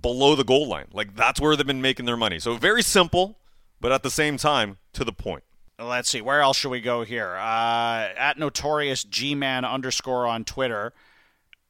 [0.00, 0.86] below the goal line.
[0.92, 2.38] Like that's where they've been making their money.
[2.38, 3.38] So very simple,
[3.80, 5.44] but at the same time, to the point.
[5.78, 7.36] Let's see, where else should we go here?
[7.36, 10.92] Uh, at notorious G Man underscore on Twitter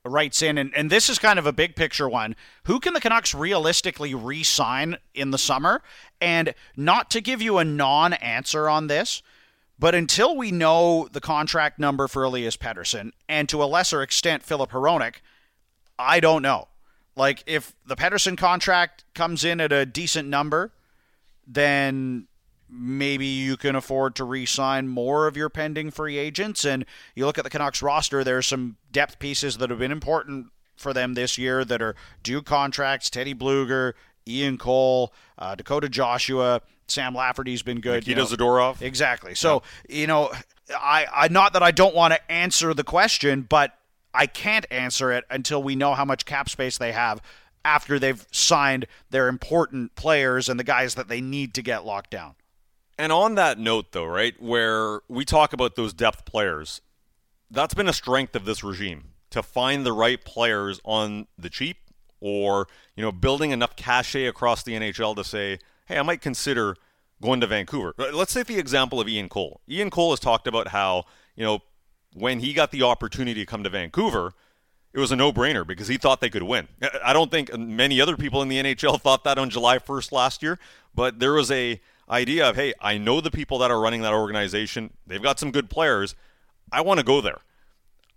[0.04, 2.34] writes in, and, and this is kind of a big picture one.
[2.64, 5.82] Who can the Canucks realistically re sign in the summer?
[6.20, 9.22] And not to give you a non answer on this,
[9.80, 14.42] but until we know the contract number for Elias Pettersson, and to a lesser extent,
[14.42, 15.16] Filip Hronek,
[15.98, 16.68] I don't know.
[17.16, 20.72] Like, if the Pettersson contract comes in at a decent number,
[21.46, 22.28] then
[22.68, 26.64] maybe you can afford to re-sign more of your pending free agents.
[26.64, 30.48] And you look at the Canucks roster, there's some depth pieces that have been important
[30.76, 33.08] for them this year that are due contracts.
[33.08, 33.94] Teddy Blueger,
[34.28, 38.06] Ian Cole, uh, Dakota Joshua, Sam Lafferty's been good.
[38.06, 38.24] Nikita you know.
[38.24, 38.82] Zadorov.
[38.82, 39.34] Exactly.
[39.34, 39.96] So, yeah.
[39.96, 40.32] you know,
[40.70, 43.76] I, I not that I don't want to answer the question, but
[44.12, 47.22] I can't answer it until we know how much cap space they have
[47.64, 52.10] after they've signed their important players and the guys that they need to get locked
[52.10, 52.34] down.
[52.98, 56.80] And on that note, though, right, where we talk about those depth players,
[57.50, 61.78] that's been a strength of this regime to find the right players on the cheap
[62.20, 65.58] or, you know, building enough cachet across the NHL to say,
[65.90, 66.76] hey, I might consider
[67.20, 67.94] going to Vancouver.
[67.98, 69.60] Uh, let's take the example of Ian Cole.
[69.68, 71.04] Ian Cole has talked about how,
[71.36, 71.60] you know,
[72.14, 74.32] when he got the opportunity to come to Vancouver,
[74.92, 76.68] it was a no-brainer because he thought they could win.
[76.80, 80.12] Uh, I don't think many other people in the NHL thought that on July 1st
[80.12, 80.58] last year,
[80.94, 84.12] but there was a idea of, hey, I know the people that are running that
[84.12, 84.92] organization.
[85.06, 86.14] They've got some good players.
[86.72, 87.38] I want to go there.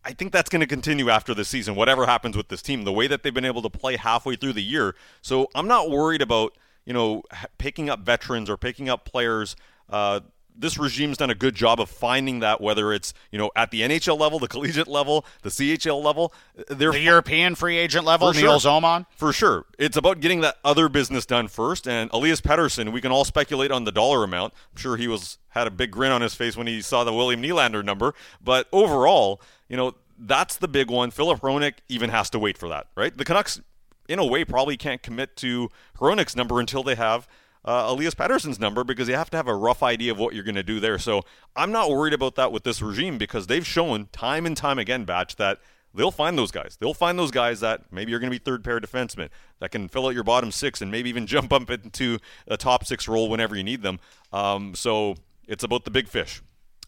[0.06, 2.92] I think that's going to continue after the season, whatever happens with this team, the
[2.92, 4.96] way that they've been able to play halfway through the year.
[5.22, 7.24] So I'm not worried about, you know,
[7.58, 9.56] picking up veterans or picking up players
[9.90, 10.22] uh,
[10.56, 13.82] this regime's done a good job of finding that whether it's you know at the
[13.82, 16.34] NHL level, the collegiate level, the CHL level,
[16.68, 18.72] they're the European free agent level, Neil sure.
[18.72, 19.06] Zoman.
[19.16, 21.88] For sure, it's about getting that other business done first.
[21.88, 24.54] And Elias Pettersson, we can all speculate on the dollar amount.
[24.72, 27.14] I'm sure he was had a big grin on his face when he saw the
[27.14, 28.14] William Nylander number.
[28.42, 31.12] But overall, you know that's the big one.
[31.12, 33.16] Filip Hronek even has to wait for that, right?
[33.16, 33.62] The Canucks,
[34.08, 37.28] in a way, probably can't commit to Hronek's number until they have
[37.66, 40.44] uh, Elias Pettersson's number because you have to have a rough idea of what you're
[40.44, 40.98] going to do there.
[40.98, 41.24] So
[41.56, 45.06] I'm not worried about that with this regime because they've shown time and time again,
[45.06, 45.60] Batch, that
[45.94, 46.78] they'll find those guys.
[46.80, 49.88] They'll find those guys that maybe you're going to be third pair defensemen that can
[49.88, 53.30] fill out your bottom six and maybe even jump up into a top six role
[53.30, 54.00] whenever you need them.
[54.34, 55.16] Um, so
[55.48, 56.42] it's about the big fish.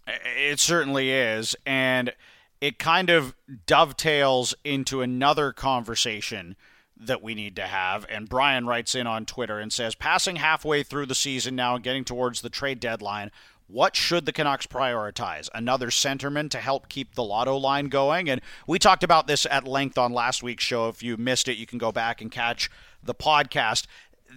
[0.08, 1.56] It certainly is.
[1.66, 2.14] And
[2.60, 3.34] it kind of
[3.66, 6.56] dovetails into another conversation
[6.98, 8.06] that we need to have.
[8.10, 11.84] And Brian writes in on Twitter and says, passing halfway through the season now and
[11.84, 13.32] getting towards the trade deadline,
[13.68, 15.50] what should the Canucks prioritize?
[15.54, 18.30] Another centerman to help keep the lotto line going?
[18.30, 20.88] And we talked about this at length on last week's show.
[20.88, 22.70] If you missed it, you can go back and catch
[23.02, 23.88] the podcast.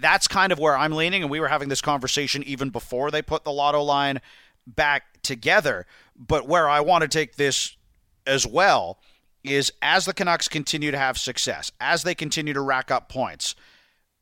[0.01, 3.21] That's kind of where I'm leaning, and we were having this conversation even before they
[3.21, 4.21] put the lotto line
[4.67, 5.87] back together.
[6.17, 7.77] But where I want to take this
[8.27, 8.99] as well
[9.51, 13.55] is as the Canucks continue to have success, as they continue to rack up points,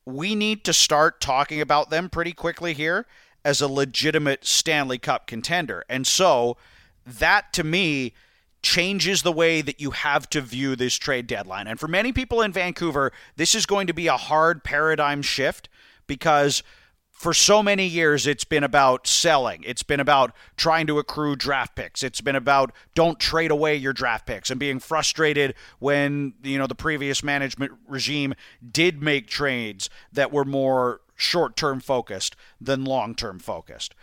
[0.05, 3.05] we need to start talking about them pretty quickly here
[3.43, 5.83] as a legitimate Stanley Cup contender.
[5.89, 6.57] And so
[7.05, 8.13] that to me
[8.61, 11.67] changes the way that you have to view this trade deadline.
[11.67, 15.69] And for many people in Vancouver, this is going to be a hard paradigm shift
[16.07, 16.63] because
[17.17, 19.63] for so many years it's been about selling.
[19.65, 22.03] It's been about trying to accrue draft picks.
[22.03, 26.67] It's been about don't trade away your draft picks and being frustrated when, you know,
[26.67, 28.35] the previous management regime
[28.71, 33.95] did make trades that were more short-term focused than long-term focused.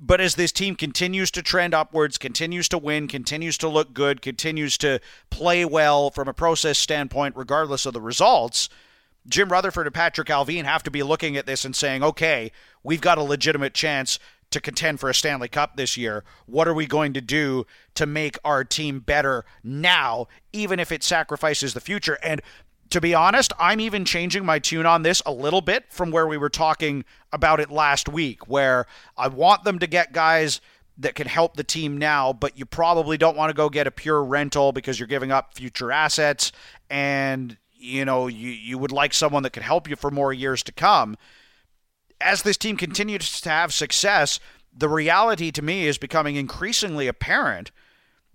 [0.00, 4.22] But as this team continues to trend upwards, continues to win, continues to look good,
[4.22, 8.68] continues to play well from a process standpoint regardless of the results,
[9.28, 13.00] Jim Rutherford and Patrick Allvin have to be looking at this and saying, okay, we've
[13.00, 14.18] got a legitimate chance
[14.50, 16.24] to contend for a Stanley Cup this year.
[16.46, 21.02] What are we going to do to make our team better now, even if it
[21.02, 22.18] sacrifices the future?
[22.22, 22.40] And
[22.90, 26.26] to be honest, I'm even changing my tune on this a little bit from where
[26.26, 28.86] we were talking about it last week, where
[29.16, 30.60] I want them to get guys
[30.98, 33.90] that can help the team now, but you probably don't want to go get a
[33.90, 36.52] pure rental because you're giving up future assets
[36.88, 40.62] and you know you, you would like someone that could help you for more years
[40.64, 41.16] to come.
[42.20, 44.40] As this team continues to have success,
[44.76, 47.70] the reality to me is becoming increasingly apparent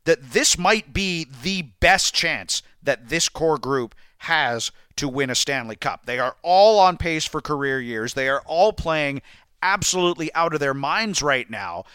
[0.05, 5.35] that this might be the best chance that this core group has to win a
[5.35, 6.05] Stanley Cup.
[6.05, 8.13] They are all on pace for career years.
[8.13, 9.21] They are all playing
[9.61, 11.85] absolutely out of their minds right now.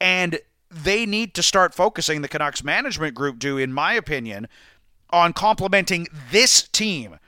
[0.00, 4.48] And they need to start focusing, the Canucks management group do, in my opinion,
[5.12, 7.18] on complementing this team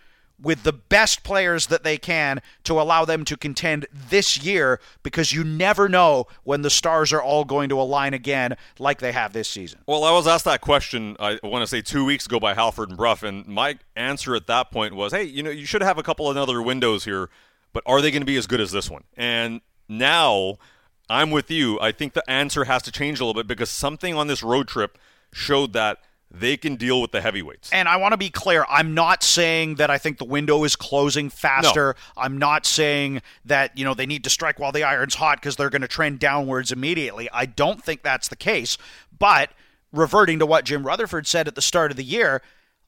[0.42, 5.32] with the best players that they can to allow them to contend this year because
[5.32, 9.32] you never know when the stars are all going to align again like they have
[9.32, 9.80] this season.
[9.86, 12.88] Well, I was asked that question, I want to say two weeks ago by Halford
[12.88, 15.98] and Brough, and my answer at that point was, hey, you know, you should have
[15.98, 17.30] a couple of other windows here,
[17.72, 19.04] but are they going to be as good as this one?
[19.16, 20.56] And now
[21.08, 21.78] I'm with you.
[21.80, 24.66] I think the answer has to change a little bit because something on this road
[24.66, 24.98] trip
[25.32, 25.98] showed that–
[26.34, 27.70] they can deal with the heavyweights.
[27.72, 30.76] And I want to be clear, I'm not saying that I think the window is
[30.76, 31.94] closing faster.
[32.16, 32.22] No.
[32.22, 35.56] I'm not saying that, you know, they need to strike while the iron's hot because
[35.56, 37.28] they're going to trend downwards immediately.
[37.32, 38.78] I don't think that's the case.
[39.18, 39.50] But
[39.92, 42.40] reverting to what Jim Rutherford said at the start of the year,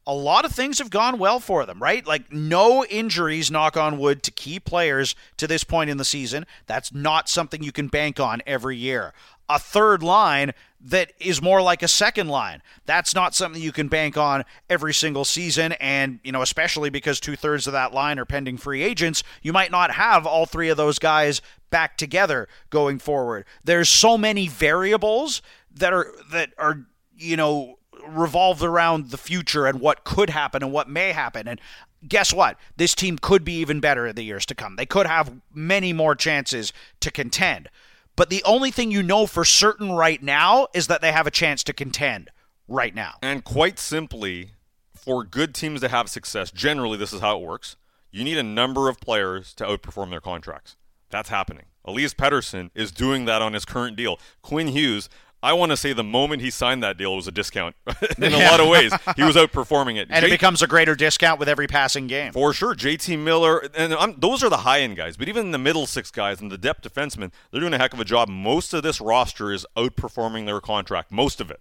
[0.06, 2.06] a lot of things have gone well for them, right?
[2.06, 6.46] Like no injuries, knock on wood, to key players to this point in the season.
[6.66, 9.12] That's not something you can bank on every year.
[9.48, 10.52] A third line
[10.84, 12.62] that is more like a second line.
[12.84, 15.72] That's not something you can bank on every single season.
[15.72, 19.52] And, you know, especially because two thirds of that line are pending free agents, you
[19.52, 23.46] might not have all three of those guys back together going forward.
[23.64, 25.40] There's so many variables
[25.74, 26.80] that are, that are,
[27.16, 31.48] you know, revolved around the future and what could happen and what may happen.
[31.48, 31.58] And
[32.06, 32.58] guess what?
[32.76, 34.76] This team could be even better in the years to come.
[34.76, 37.70] They could have many more chances to contend.
[38.16, 41.30] But the only thing you know for certain right now is that they have a
[41.30, 42.30] chance to contend
[42.68, 43.14] right now.
[43.22, 44.52] And quite simply,
[44.94, 47.76] for good teams to have success, generally this is how it works.
[48.10, 50.76] You need a number of players to outperform their contracts.
[51.10, 51.66] That's happening.
[51.84, 54.18] Elias Pettersson is doing that on his current deal.
[54.42, 55.08] Quinn Hughes
[55.44, 57.76] I want to say the moment he signed that deal was a discount
[58.18, 58.94] in a lot of ways.
[59.14, 62.32] He was outperforming it, and J- it becomes a greater discount with every passing game.
[62.32, 65.18] For sure, JT Miller, and I'm, those are the high end guys.
[65.18, 68.00] But even the middle six guys and the depth defensemen, they're doing a heck of
[68.00, 68.30] a job.
[68.30, 71.60] Most of this roster is outperforming their contract, most of it.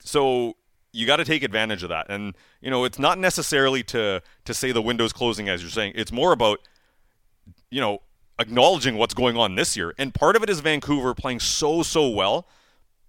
[0.00, 0.56] So
[0.92, 2.10] you got to take advantage of that.
[2.10, 5.94] And you know, it's not necessarily to to say the window's closing as you're saying.
[5.96, 6.60] It's more about
[7.70, 8.02] you know
[8.38, 9.94] acknowledging what's going on this year.
[9.96, 12.46] And part of it is Vancouver playing so so well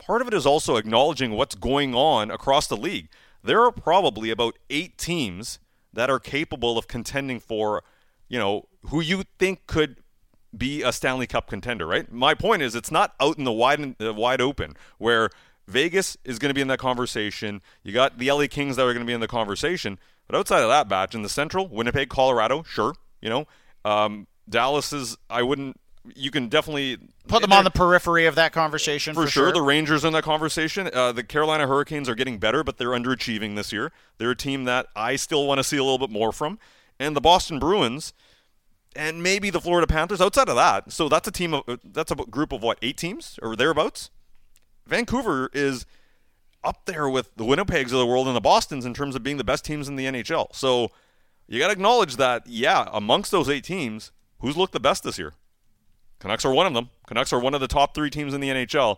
[0.05, 3.09] part of it is also acknowledging what's going on across the league.
[3.43, 5.59] There are probably about eight teams
[5.93, 7.83] that are capable of contending for,
[8.27, 9.97] you know, who you think could
[10.55, 12.11] be a Stanley Cup contender, right?
[12.11, 15.29] My point is, it's not out in the wide, the wide open where
[15.67, 17.61] Vegas is going to be in that conversation.
[17.83, 19.99] You got the LA Kings that are going to be in the conversation.
[20.27, 23.47] But outside of that batch, in the Central, Winnipeg, Colorado, sure, you know,
[23.85, 25.17] um, Dallas is.
[25.29, 25.79] I wouldn't
[26.15, 29.45] you can definitely put them on the periphery of that conversation for, for sure.
[29.45, 29.53] sure.
[29.53, 30.89] The Rangers in that conversation.
[30.93, 33.91] Uh, the Carolina Hurricanes are getting better, but they're underachieving this year.
[34.17, 36.59] They're a team that I still want to see a little bit more from,
[36.99, 38.13] and the Boston Bruins,
[38.95, 40.21] and maybe the Florida Panthers.
[40.21, 43.39] Outside of that, so that's a team of that's a group of what eight teams
[43.41, 44.09] or thereabouts.
[44.85, 45.85] Vancouver is
[46.63, 49.37] up there with the Winnipegs of the world and the Boston's in terms of being
[49.37, 50.53] the best teams in the NHL.
[50.53, 50.91] So
[51.47, 55.17] you got to acknowledge that, yeah, amongst those eight teams, who's looked the best this
[55.17, 55.33] year?
[56.23, 56.89] Canucks are one of them.
[57.05, 58.95] Canucks are one of the top three teams in the NHL.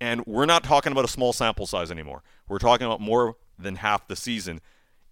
[0.00, 2.22] And we're not talking about a small sample size anymore.
[2.48, 4.62] We're talking about more than half the season.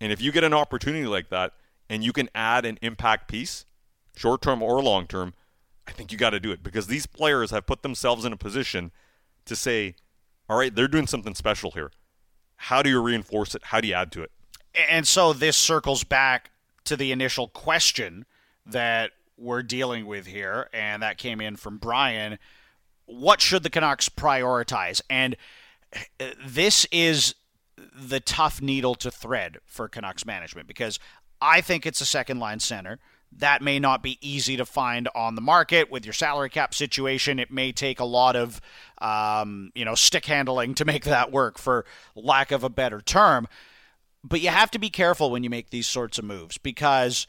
[0.00, 1.52] And if you get an opportunity like that
[1.90, 3.66] and you can add an impact piece,
[4.16, 5.34] short term or long term,
[5.86, 8.38] I think you got to do it because these players have put themselves in a
[8.38, 8.90] position
[9.44, 9.96] to say,
[10.48, 11.92] all right, they're doing something special here.
[12.56, 13.64] How do you reinforce it?
[13.64, 14.30] How do you add to it?
[14.88, 16.52] And so this circles back
[16.84, 18.24] to the initial question
[18.64, 19.10] that
[19.40, 22.38] we're dealing with here, and that came in from Brian.
[23.06, 25.00] What should the Canucks prioritize?
[25.08, 25.36] And
[26.20, 27.34] uh, this is
[27.94, 30.98] the tough needle to thread for Canucks management because
[31.40, 32.98] I think it's a second line center.
[33.32, 37.38] That may not be easy to find on the market with your salary cap situation.
[37.38, 38.60] It may take a lot of,
[38.98, 41.86] um, you know, stick handling to make that work, for
[42.16, 43.46] lack of a better term.
[44.22, 47.26] But you have to be careful when you make these sorts of moves because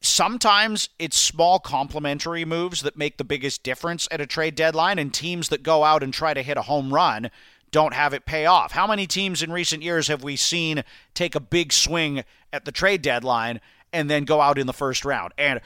[0.00, 5.12] sometimes it's small complementary moves that make the biggest difference at a trade deadline, and
[5.12, 7.30] teams that go out and try to hit a home run
[7.72, 8.72] don't have it pay off.
[8.72, 10.82] How many teams in recent years have we seen
[11.14, 13.60] take a big swing at the trade deadline
[13.92, 15.32] and then go out in the first round.
[15.38, 15.60] And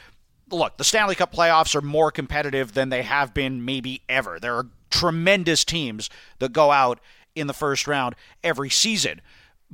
[0.50, 4.38] look, the Stanley Cup playoffs are more competitive than they have been maybe ever.
[4.38, 7.00] There are tremendous teams that go out
[7.34, 9.20] in the first round every season.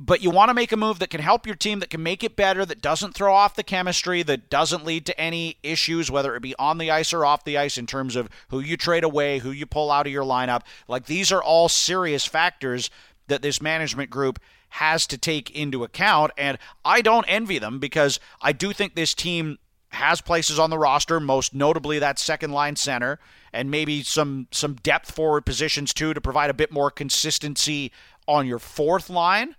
[0.03, 2.23] But you want to make a move that can help your team, that can make
[2.23, 6.35] it better, that doesn't throw off the chemistry, that doesn't lead to any issues, whether
[6.35, 9.03] it be on the ice or off the ice, in terms of who you trade
[9.03, 10.63] away, who you pull out of your lineup.
[10.87, 12.89] Like these are all serious factors
[13.27, 14.39] that this management group
[14.69, 16.31] has to take into account.
[16.35, 20.79] And I don't envy them because I do think this team has places on the
[20.79, 23.19] roster, most notably that second line center,
[23.53, 27.91] and maybe some some depth forward positions too to provide a bit more consistency
[28.27, 29.55] on your fourth line.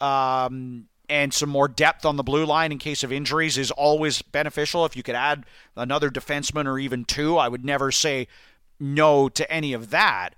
[0.00, 4.22] Um, and some more depth on the blue line in case of injuries is always
[4.22, 4.84] beneficial.
[4.86, 5.44] If you could add
[5.76, 8.26] another defenseman or even two, I would never say
[8.80, 10.30] no to any of that.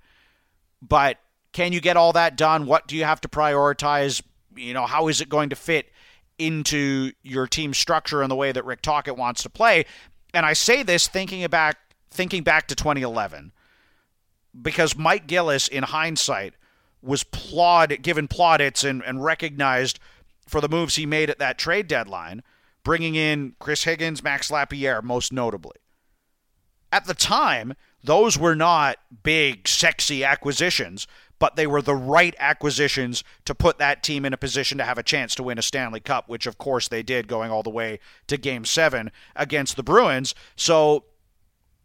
[0.81, 1.19] But
[1.53, 2.65] can you get all that done?
[2.65, 4.21] What do you have to prioritize?
[4.55, 5.89] You know, how is it going to fit
[6.37, 9.85] into your team structure and the way that Rick Tocchet wants to play.
[10.33, 11.77] And I say this thinking back
[12.09, 13.51] thinking back to 2011
[14.59, 16.53] because Mike Gillis in hindsight
[17.07, 19.99] was plaud given plaudits and, and recognized
[20.47, 22.43] for the moves he made at that trade deadline,
[22.83, 25.75] bringing in Chris Higgins, Max Lapierre most notably.
[26.91, 31.07] At the time, those were not big, sexy acquisitions,
[31.39, 34.97] but they were the right acquisitions to put that team in a position to have
[34.97, 37.69] a chance to win a Stanley Cup, which of course they did, going all the
[37.69, 40.33] way to game seven against the Bruins.
[40.55, 41.05] So,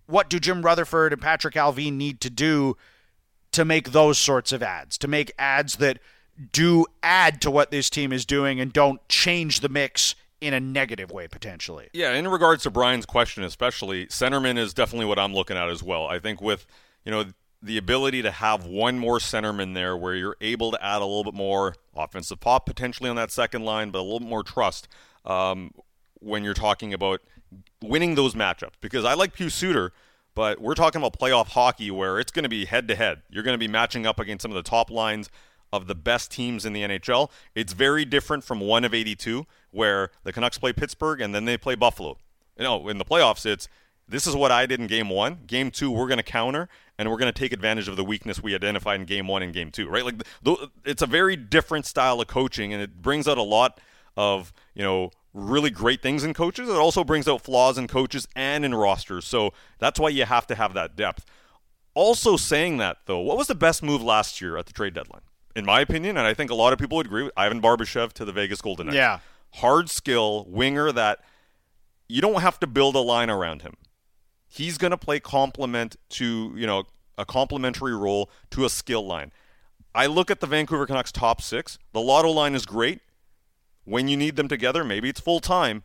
[0.07, 2.77] what do Jim Rutherford and Patrick Allvin need to do
[3.53, 4.99] to make those sorts of adds?
[4.99, 5.99] To make adds that
[6.53, 10.61] do add to what this team is doing and don't change the mix in a
[10.61, 11.89] negative way potentially.
[11.93, 15.83] Yeah, in regards to Brian's question especially, centerman is definitely what I'm looking at as
[15.83, 16.07] well.
[16.07, 16.67] I think with,
[17.05, 17.27] you know,
[17.63, 21.23] the ability to have one more centerman there where you're able to add a little
[21.23, 24.89] bit more offensive pop potentially on that second line, but a little bit more trust
[25.25, 25.71] um,
[26.19, 27.21] when you're talking about
[27.81, 28.75] winning those matchups.
[28.81, 29.93] Because I like Pius Suter,
[30.35, 33.23] but we're talking about playoff hockey where it's going to be head to head.
[33.31, 35.31] You're going to be matching up against some of the top lines
[35.73, 37.31] of the best teams in the NHL.
[37.55, 41.57] It's very different from one of 82 where the Canucks play Pittsburgh and then they
[41.57, 42.19] play Buffalo.
[42.57, 43.69] You know, in the playoffs, it's
[44.09, 45.39] this is what I did in game one.
[45.47, 46.69] Game two, we're going to counter
[46.99, 49.53] and we're going to take advantage of the weakness we identified in game one and
[49.53, 50.05] game two, right?
[50.05, 50.23] Like
[50.85, 53.81] it's a very different style of coaching, and it brings out a lot
[54.17, 56.69] of you know really great things in coaches.
[56.69, 59.25] It also brings out flaws in coaches and in rosters.
[59.25, 61.25] So that's why you have to have that depth.
[61.95, 65.23] Also, saying that though, what was the best move last year at the trade deadline?
[65.55, 68.13] In my opinion, and I think a lot of people would agree with Ivan Barbashev
[68.15, 68.97] to the Vegas Golden Knights.
[68.97, 69.19] Yeah.
[69.55, 71.21] Hard skill winger that
[72.09, 73.77] you don't have to build a line around him
[74.53, 76.85] he's going to play complement to, you know,
[77.17, 79.33] a complementary role to a skill line.
[79.95, 81.79] I look at the Vancouver Canucks top six.
[81.93, 83.01] The lotto line is great.
[83.85, 85.83] When you need them together, maybe it's full time,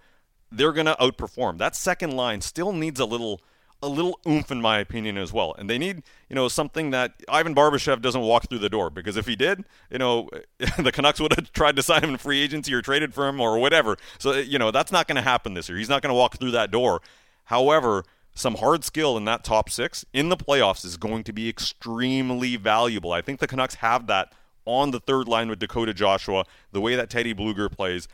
[0.51, 1.57] they're going to outperform.
[1.57, 3.41] That second line still needs a little
[3.81, 5.53] a little oomph in my opinion as well.
[5.57, 9.17] And they need, you know, something that Ivan Barbashev doesn't walk through the door because
[9.17, 10.29] if he did, you know,
[10.79, 13.39] the Canucks would have tried to sign him in free agency or traded for him
[13.39, 13.97] or whatever.
[14.17, 15.77] So, you know, that's not going to happen this year.
[15.77, 17.01] He's not going to walk through that door.
[17.45, 21.49] However, some hard skill in that top six in the playoffs is going to be
[21.49, 23.11] extremely valuable.
[23.11, 24.33] I think the Canucks have that
[24.67, 28.07] on the third line with Dakota Joshua, the way that Teddy Blueger plays.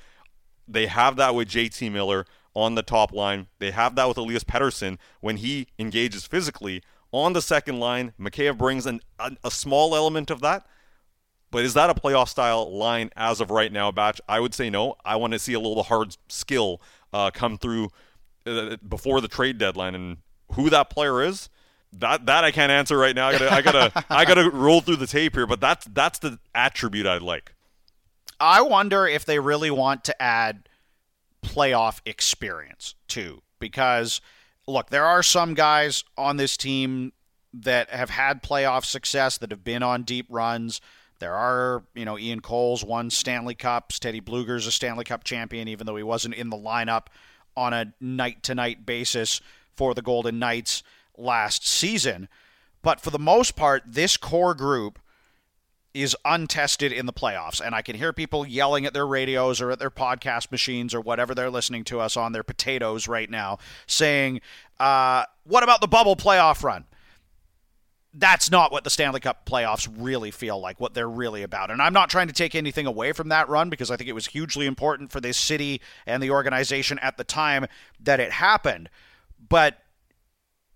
[0.68, 2.26] They have that with JT Miller
[2.56, 3.47] on the top line.
[3.60, 6.82] They have that with Elias Pettersson when he engages physically.
[7.12, 10.66] On the second line, Mikheyev brings an, a, a small element of that.
[11.51, 14.20] But is that a playoff style line as of right now, Batch?
[14.28, 14.95] I would say no.
[15.06, 16.82] I want to see a little hard skill
[17.12, 17.89] uh, come through
[18.47, 20.18] uh, before the trade deadline, and
[20.54, 21.49] who that player is,
[22.00, 23.28] that that I can't answer right now.
[23.28, 26.39] I gotta I gotta I gotta roll through the tape here, but that's that's the
[26.54, 27.54] attribute I'd like.
[28.39, 30.68] I wonder if they really want to add
[31.44, 34.22] playoff experience too, because
[34.68, 37.14] look, there are some guys on this team
[37.54, 40.82] that have had playoff success that have been on deep runs.
[41.20, 44.00] There are, you know, Ian Cole's won Stanley Cups.
[44.00, 47.08] Teddy Blueger's a Stanley Cup champion, even though he wasn't in the lineup
[47.56, 49.39] on a night to night basis
[49.76, 50.84] for the Golden Knights
[51.18, 52.28] last season.
[52.82, 54.99] But for the most part, this core group
[55.93, 57.61] is untested in the playoffs.
[57.61, 61.01] And I can hear people yelling at their radios or at their podcast machines or
[61.01, 64.41] whatever they're listening to us on their potatoes right now, saying,
[64.80, 66.86] uh, What about the bubble playoff run?
[68.14, 71.72] that's not what the Stanley Cup playoffs really feel like, what they're really about.
[71.72, 74.14] And I'm not trying to take anything away from that run because I think it
[74.14, 77.66] was hugely important for this city and the organization at the time
[77.99, 78.89] that it happened.
[79.49, 79.80] But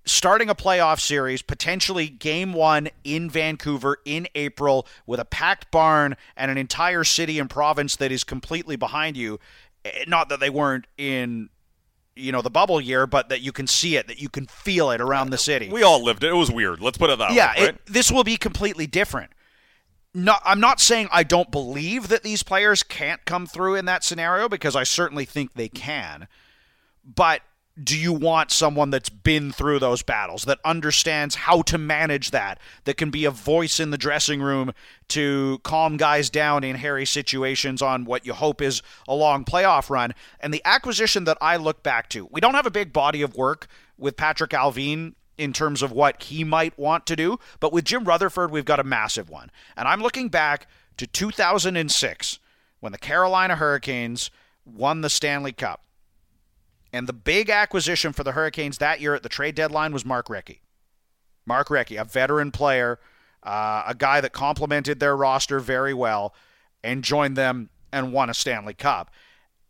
[0.07, 6.15] starting a playoff series, potentially game one in Vancouver in April with a packed barn
[6.35, 9.39] and an entire city and province that is completely behind you
[9.87, 11.49] Eh, Not that they weren't in,
[12.15, 14.91] you know, the bubble year, but that you can see it, that you can feel
[14.91, 15.69] it around the city.
[15.69, 16.29] We all lived it.
[16.29, 16.81] It was weird.
[16.81, 17.65] Let's put it that yeah, way.
[17.67, 17.85] Right?
[17.85, 19.31] this will be completely different.
[20.13, 24.03] Not, I'm not saying I don't believe that these players can't come through in that
[24.03, 26.27] scenario because I certainly think they can.
[27.05, 27.41] But
[27.81, 32.59] do you want someone that's been through those battles, that understands how to manage that,
[32.85, 34.73] that can be a voice in the dressing room
[35.09, 39.89] to calm guys down in hairy situations on what you hope is a long playoff
[39.89, 40.13] run?
[40.39, 43.35] And the acquisition that I look back to, we don't have a big body of
[43.35, 43.67] work
[43.97, 47.39] with Patrick Allvin in terms of what he might want to do.
[47.59, 49.51] But with Jim Rutherford, we've got a massive one.
[49.75, 50.67] And I'm looking back
[50.97, 52.39] to 2006
[52.79, 54.31] when the Carolina Hurricanes
[54.65, 55.83] won the Stanley Cup.
[56.93, 60.27] And the big acquisition for the Hurricanes that year at the trade deadline was Mark
[60.27, 60.59] Recchi.
[61.45, 62.99] Mark Recchi, a veteran player,
[63.43, 66.33] uh, a guy that complemented their roster very well
[66.83, 69.11] and joined them and won a Stanley Cup.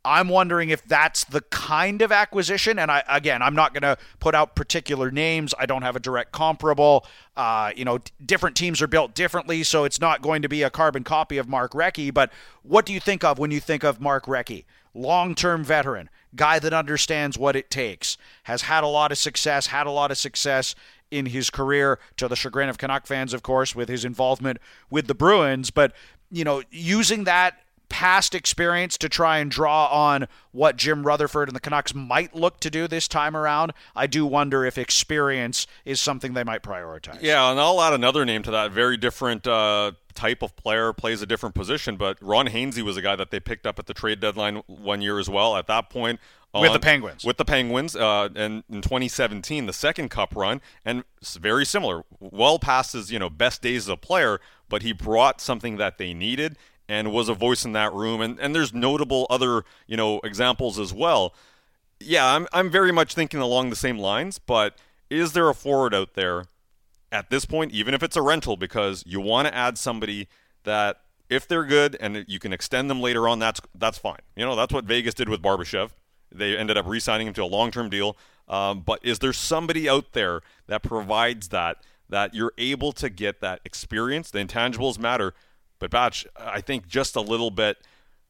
[0.07, 2.79] I'm wondering if that's the kind of acquisition.
[2.79, 5.53] And I, again, I'm not going to put out particular names.
[5.59, 7.05] I don't have a direct comparable.
[7.35, 10.69] Uh, you know, different teams are built differently, so it's not going to be a
[10.69, 12.13] carbon copy of Mark Recchi.
[12.13, 12.31] But
[12.63, 14.63] what do you think of when you think of Mark Recchi?
[14.97, 19.67] Long term veteran, guy that understands what it takes, has had a lot of success,
[19.67, 20.73] had a lot of success
[21.11, 24.57] in his career, to the chagrin of Canuck fans, of course, with his involvement
[24.89, 25.69] with the Bruins.
[25.69, 25.93] But,
[26.31, 31.55] you know, using that past experience to try and draw on what Jim Rutherford and
[31.55, 35.99] the Canucks might look to do this time around, I do wonder if experience is
[35.99, 37.21] something they might prioritize.
[37.21, 38.71] Yeah, and I'll add another name to that.
[38.71, 41.95] Very different uh, type of player, plays a different position.
[41.95, 45.01] But Ron Hainsey was a guy that they picked up at the trade deadline one
[45.01, 45.55] year as well.
[45.55, 46.19] At that point,
[46.53, 47.23] With the Penguins.
[47.23, 51.03] with the Penguins, uh, and in 2017, the second Cup run, and
[51.39, 52.03] very similar.
[52.19, 55.97] Well past his you know best days as a player, but he brought something that
[55.99, 56.57] they needed
[56.89, 58.21] and was a voice in that room.
[58.21, 61.33] And and there's notable other you know examples as well.
[61.99, 64.39] Yeah, I'm I'm very much thinking along the same lines.
[64.39, 64.77] But
[65.09, 66.45] is there a forward out there
[67.11, 70.27] at this point, even if it's a rental, because you want to add somebody
[70.63, 74.19] that if they're good and you can extend them later on, that's that's fine.
[74.35, 75.91] You know, that's what Vegas did with Barbashev.
[76.31, 78.17] They ended up re-signing him to a long-term deal.
[78.49, 81.77] Um, but is there somebody out there that provides that
[82.09, 84.31] that you're able to get that experience?
[84.31, 85.33] The intangibles matter,
[85.79, 87.77] but Batch, I think just a little bit,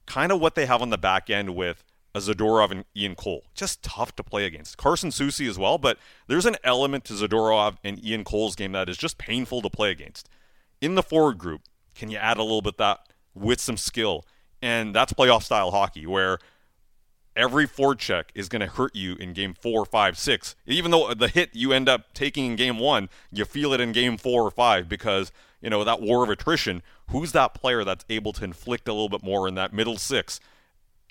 [0.05, 1.83] kind of what they have on the back end with
[2.15, 3.43] a Zadorov and Ian Cole.
[3.53, 4.77] Just tough to play against.
[4.77, 8.89] Carson Soucy as well, but there's an element to Zadorov and Ian Cole's game that
[8.89, 10.29] is just painful to play against.
[10.81, 11.61] In the forward group,
[11.95, 12.99] can you add a little bit that
[13.33, 14.25] with some skill?
[14.61, 16.39] And that's playoff style hockey where
[17.35, 20.55] every forecheck is going to hurt you in game four, five, six.
[20.65, 23.91] Even though the hit you end up taking in game one, you feel it in
[23.91, 25.31] game four or five because,
[25.61, 26.81] you know, that war of attrition.
[27.09, 30.39] Who's that player that's able to inflict a little bit more in that middle six?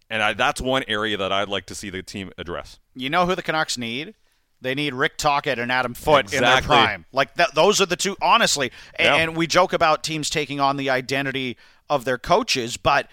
[0.09, 2.79] And I, that's one area that I'd like to see the team address.
[2.95, 4.15] You know who the Canucks need?
[4.61, 7.05] They need Rick Tocchet and Adam Foote in their prime.
[7.13, 8.71] Like th- those are the two, honestly.
[8.99, 9.17] A- Yeah.
[9.17, 11.57] And we joke about teams taking on the identity
[11.91, 13.09] of their coaches, but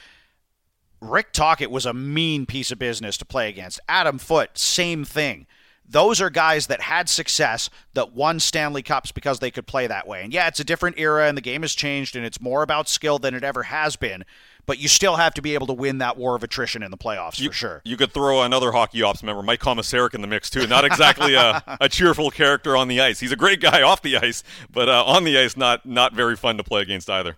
[1.01, 3.79] Rick Tocchet was a mean piece of business to play against.
[3.89, 5.47] Adam Foote, same thing.
[5.87, 10.07] Those are guys that had success that won Stanley Cups because they could play that
[10.07, 10.23] way.
[10.23, 12.87] And yeah, it's a different era and the game has changed and it's more about
[12.87, 14.23] skill than it ever has been.
[14.65, 16.97] But you still have to be able to win that war of attrition in the
[16.97, 17.81] playoffs for sure.
[17.83, 20.65] You could throw another hockey ops member, Mike Komisarek, in the mix too.
[20.67, 23.19] Not exactly a, a cheerful character on the ice.
[23.19, 26.37] He's a great guy off the ice, but uh, on the ice, not not very
[26.37, 27.35] fun to play against either.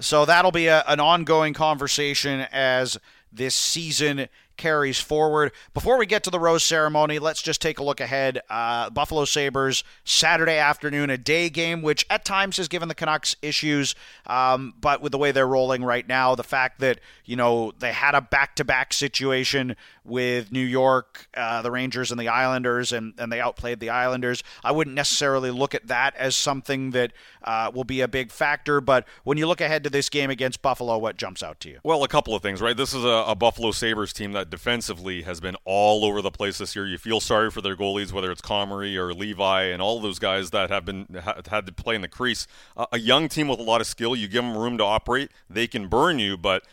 [0.00, 2.98] So that'll be a, an ongoing conversation as
[3.30, 5.52] this season carries forward.
[5.74, 8.40] Before we get to the rose ceremony, let's just take a look ahead.
[8.48, 13.36] Uh, Buffalo Sabres Saturday afternoon, a day game, which at times has given the Canucks
[13.42, 13.94] issues,
[14.26, 17.92] um, but with the way they're rolling right now, the fact that you know they
[17.92, 19.76] had a back-to-back situation
[20.06, 24.42] with New York, uh, the Rangers, and the Islanders, and, and they outplayed the Islanders.
[24.64, 28.80] I wouldn't necessarily look at that as something that uh, will be a big factor,
[28.80, 31.80] but when you look ahead to this game against Buffalo, what jumps out to you?
[31.84, 32.76] Well, a couple of things, right?
[32.76, 36.58] This is a, a Buffalo Sabres team that defensively has been all over the place
[36.58, 36.86] this year.
[36.86, 40.50] You feel sorry for their goalies, whether it's Comrie or Levi and all those guys
[40.50, 42.46] that have been ha- had to play in the crease.
[42.76, 45.30] Uh, a young team with a lot of skill, you give them room to operate,
[45.48, 46.64] they can burn you, but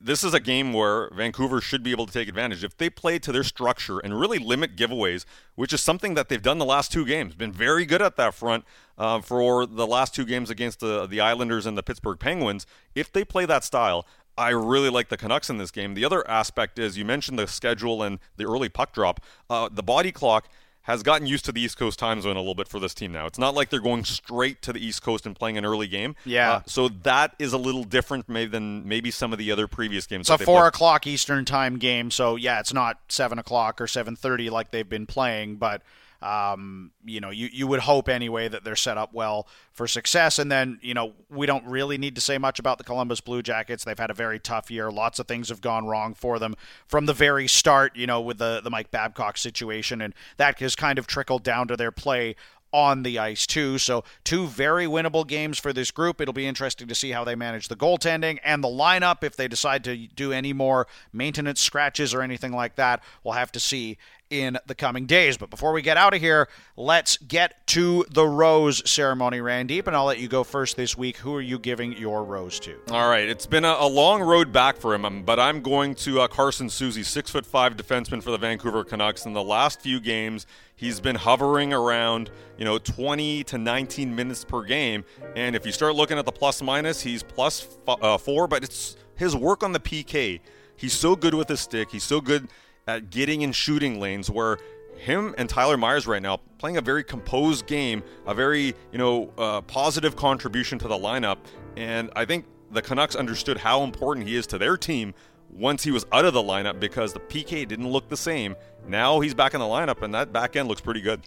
[0.00, 2.62] this is a game where Vancouver should be able to take advantage.
[2.62, 5.24] If they play to their structure and really limit giveaways,
[5.56, 8.34] which is something that they've done the last two games, been very good at that
[8.34, 8.64] front
[8.96, 12.64] uh, for the last two games against the, the Islanders and the Pittsburgh Penguins.
[12.94, 15.94] If they play that style, I really like the Canucks in this game.
[15.94, 19.20] The other aspect is you mentioned the schedule and the early puck drop.
[19.50, 20.48] Uh, the body clock
[20.88, 23.12] has gotten used to the East Coast time zone a little bit for this team
[23.12, 23.26] now.
[23.26, 26.16] It's not like they're going straight to the East Coast and playing an early game.
[26.24, 26.52] Yeah.
[26.52, 30.06] Uh, so that is a little different maybe than maybe some of the other previous
[30.06, 30.30] games.
[30.30, 34.16] It's a four o'clock Eastern time game, so yeah, it's not seven o'clock or seven
[34.16, 35.82] thirty like they've been playing, but
[36.20, 40.38] um, you know, you, you would hope anyway that they're set up well for success.
[40.38, 43.42] And then, you know, we don't really need to say much about the Columbus Blue
[43.42, 43.84] Jackets.
[43.84, 44.90] They've had a very tough year.
[44.90, 46.56] Lots of things have gone wrong for them
[46.86, 50.00] from the very start, you know, with the, the Mike Babcock situation.
[50.00, 52.34] And that has kind of trickled down to their play
[52.72, 53.78] on the ice too.
[53.78, 56.20] So two very winnable games for this group.
[56.20, 59.48] It'll be interesting to see how they manage the goaltending and the lineup if they
[59.48, 63.02] decide to do any more maintenance scratches or anything like that.
[63.24, 63.96] We'll have to see
[64.30, 65.36] in the coming days.
[65.36, 69.96] But before we get out of here, let's get to the rose ceremony, Randip, and
[69.96, 71.16] I'll let you go first this week.
[71.18, 72.76] Who are you giving your rose to?
[72.90, 75.94] All right, it's been a, a long road back for him, um, but I'm going
[75.96, 79.26] to uh, Carson Soucy, six foot five defenseman for the Vancouver Canucks.
[79.26, 84.44] In the last few games, he's been hovering around you know 20 to 19 minutes
[84.44, 85.04] per game,
[85.36, 88.46] and if you start looking at the plus minus, he's plus f- uh, four.
[88.46, 90.40] But it's his work on the PK.
[90.76, 91.90] He's so good with his stick.
[91.90, 92.48] He's so good
[92.88, 94.58] at getting in shooting lanes where
[94.96, 99.30] him and Tyler Myers right now playing a very composed game, a very you know
[99.38, 101.38] uh, positive contribution to the lineup,
[101.76, 105.14] and I think the Canucks understood how important he is to their team
[105.50, 108.56] once he was out of the lineup because the PK didn't look the same.
[108.86, 111.20] Now he's back in the lineup, and that back end looks pretty good.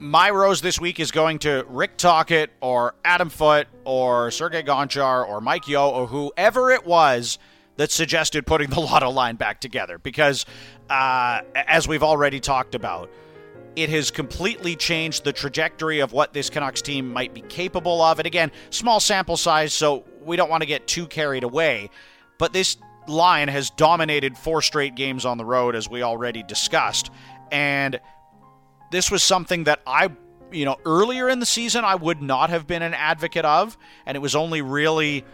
[0.00, 5.26] My rose this week is going to Rick Tocchet or Adam Foote or Sergei Gonchar
[5.26, 7.38] or Mike Yeo or whoever it was
[7.78, 10.44] that suggested putting the lotto line back together because,
[10.90, 13.10] uh, as we've already talked about,
[13.76, 18.18] it has completely changed the trajectory of what this Canucks team might be capable of.
[18.18, 21.88] And again, small sample size, so we don't want to get too carried away.
[22.38, 22.76] But this
[23.06, 27.10] line has dominated four straight games on the road, as we already discussed.
[27.52, 28.00] And
[28.90, 30.08] this was something that I,
[30.50, 33.78] you know, earlier in the season, I would not have been an advocate of.
[34.06, 35.24] And it was only really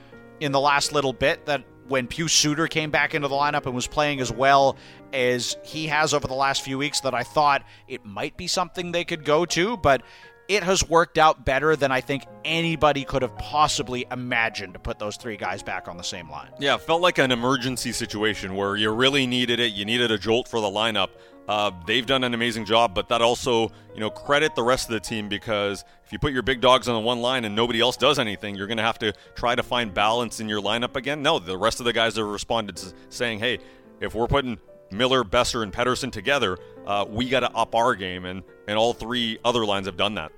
[0.40, 3.74] in the last little bit that when Pius Suter came back into the lineup and
[3.74, 4.76] was playing as well
[5.12, 8.92] as he has over the last few weeks that I thought it might be something
[8.92, 10.02] they could go to, but
[10.48, 14.98] it has worked out better than I think anybody could have possibly imagined to put
[14.98, 16.50] those three guys back on the same line.
[16.58, 19.72] Yeah, felt like an emergency situation where you really needed it.
[19.72, 21.10] You needed a jolt for the lineup.
[21.46, 24.94] Uh, they've done an amazing job, but that also, you know, credit the rest of
[24.94, 27.80] the team because if you put your big dogs on the one line and nobody
[27.80, 30.96] else does anything, you're going to have to try to find balance in your lineup
[30.96, 31.22] again.
[31.22, 33.58] No, the rest of the guys have responded to saying, hey,
[34.00, 34.58] if we're putting
[34.90, 38.92] Miller, Boeser, and Pettersson together, uh, we got to up our game, and, and all
[38.92, 40.32] three other lines have done that.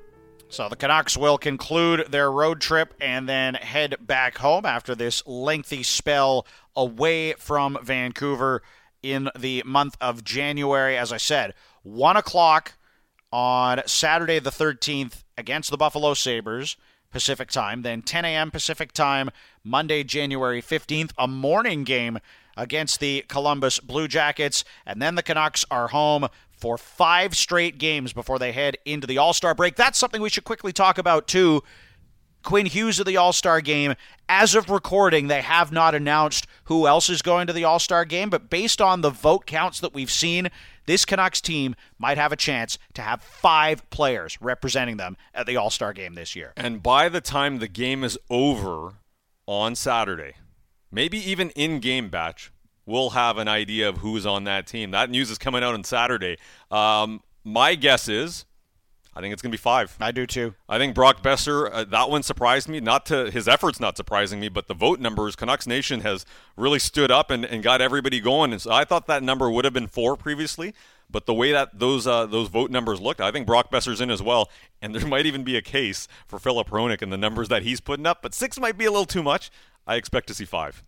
[0.49, 5.27] So the Canucks will conclude their road trip and then head back home after this
[5.27, 6.47] lengthy spell
[6.77, 8.63] away from Vancouver
[9.03, 10.97] in the month of January.
[10.97, 12.75] As I said, 1 o'clock
[13.33, 16.77] on Saturday the 13th against the Buffalo Sabres.
[17.13, 18.51] Pacific time, then 10 a.m.
[18.51, 19.31] Pacific time,
[19.65, 22.19] Monday, January 15th, a morning game
[22.57, 24.65] against the Columbus Blue Jackets.
[24.85, 29.19] And then the Canucks are home for five straight games before they head into the
[29.19, 29.77] All Star break.
[29.77, 31.63] That's something we should quickly talk about, too.
[32.47, 33.95] Quinn Hughes of the All Star game.
[34.29, 38.05] As of recording, they have not announced who else is going to the All Star
[38.07, 40.49] game, but based on the vote counts that we've seen,
[40.87, 45.57] this Canucks team might have a chance to have five players representing them at the
[45.57, 46.53] All Star game this year.
[46.57, 48.95] And by the time the game is over
[49.47, 50.35] on Saturday,
[50.91, 52.53] maybe even in game batch,
[52.87, 54.93] we'll have an idea of who's on that team.
[54.93, 56.39] That news is coming out on Saturday.
[56.71, 58.46] Um, my guess is
[59.17, 59.97] I think it's going to be five.
[59.99, 60.55] I do too.
[60.69, 62.81] I think Brock Boeser, uh, that one surprised me.
[62.81, 66.79] Not to his efforts, not surprising me, but the vote numbers, Canucks Nation has really
[66.79, 68.53] stood up and, and got everybody going.
[68.53, 70.75] And so I thought that number would have been four previously,
[71.11, 74.11] but the way that those uh, those vote numbers looked, I think Brock Boeser's in
[74.11, 74.51] as well.
[74.83, 77.81] And there might even be a case for Filip Hronek and the numbers that he's
[77.81, 79.51] putting up, but six might be a little too much.
[79.87, 80.85] I expect to see five.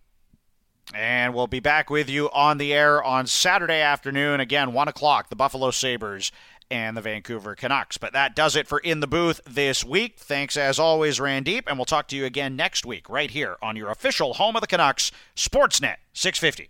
[0.93, 4.39] And we'll be back with you on the air on Saturday afternoon.
[4.39, 6.31] Again, 1 o'clock, the Buffalo Sabres
[6.71, 7.97] and the Vancouver Canucks.
[7.97, 10.17] But that does it for In the Booth this week.
[10.17, 13.75] Thanks as always, Randip, and we'll talk to you again next week right here on
[13.75, 16.69] your official home of the Canucks, Sportsnet 650.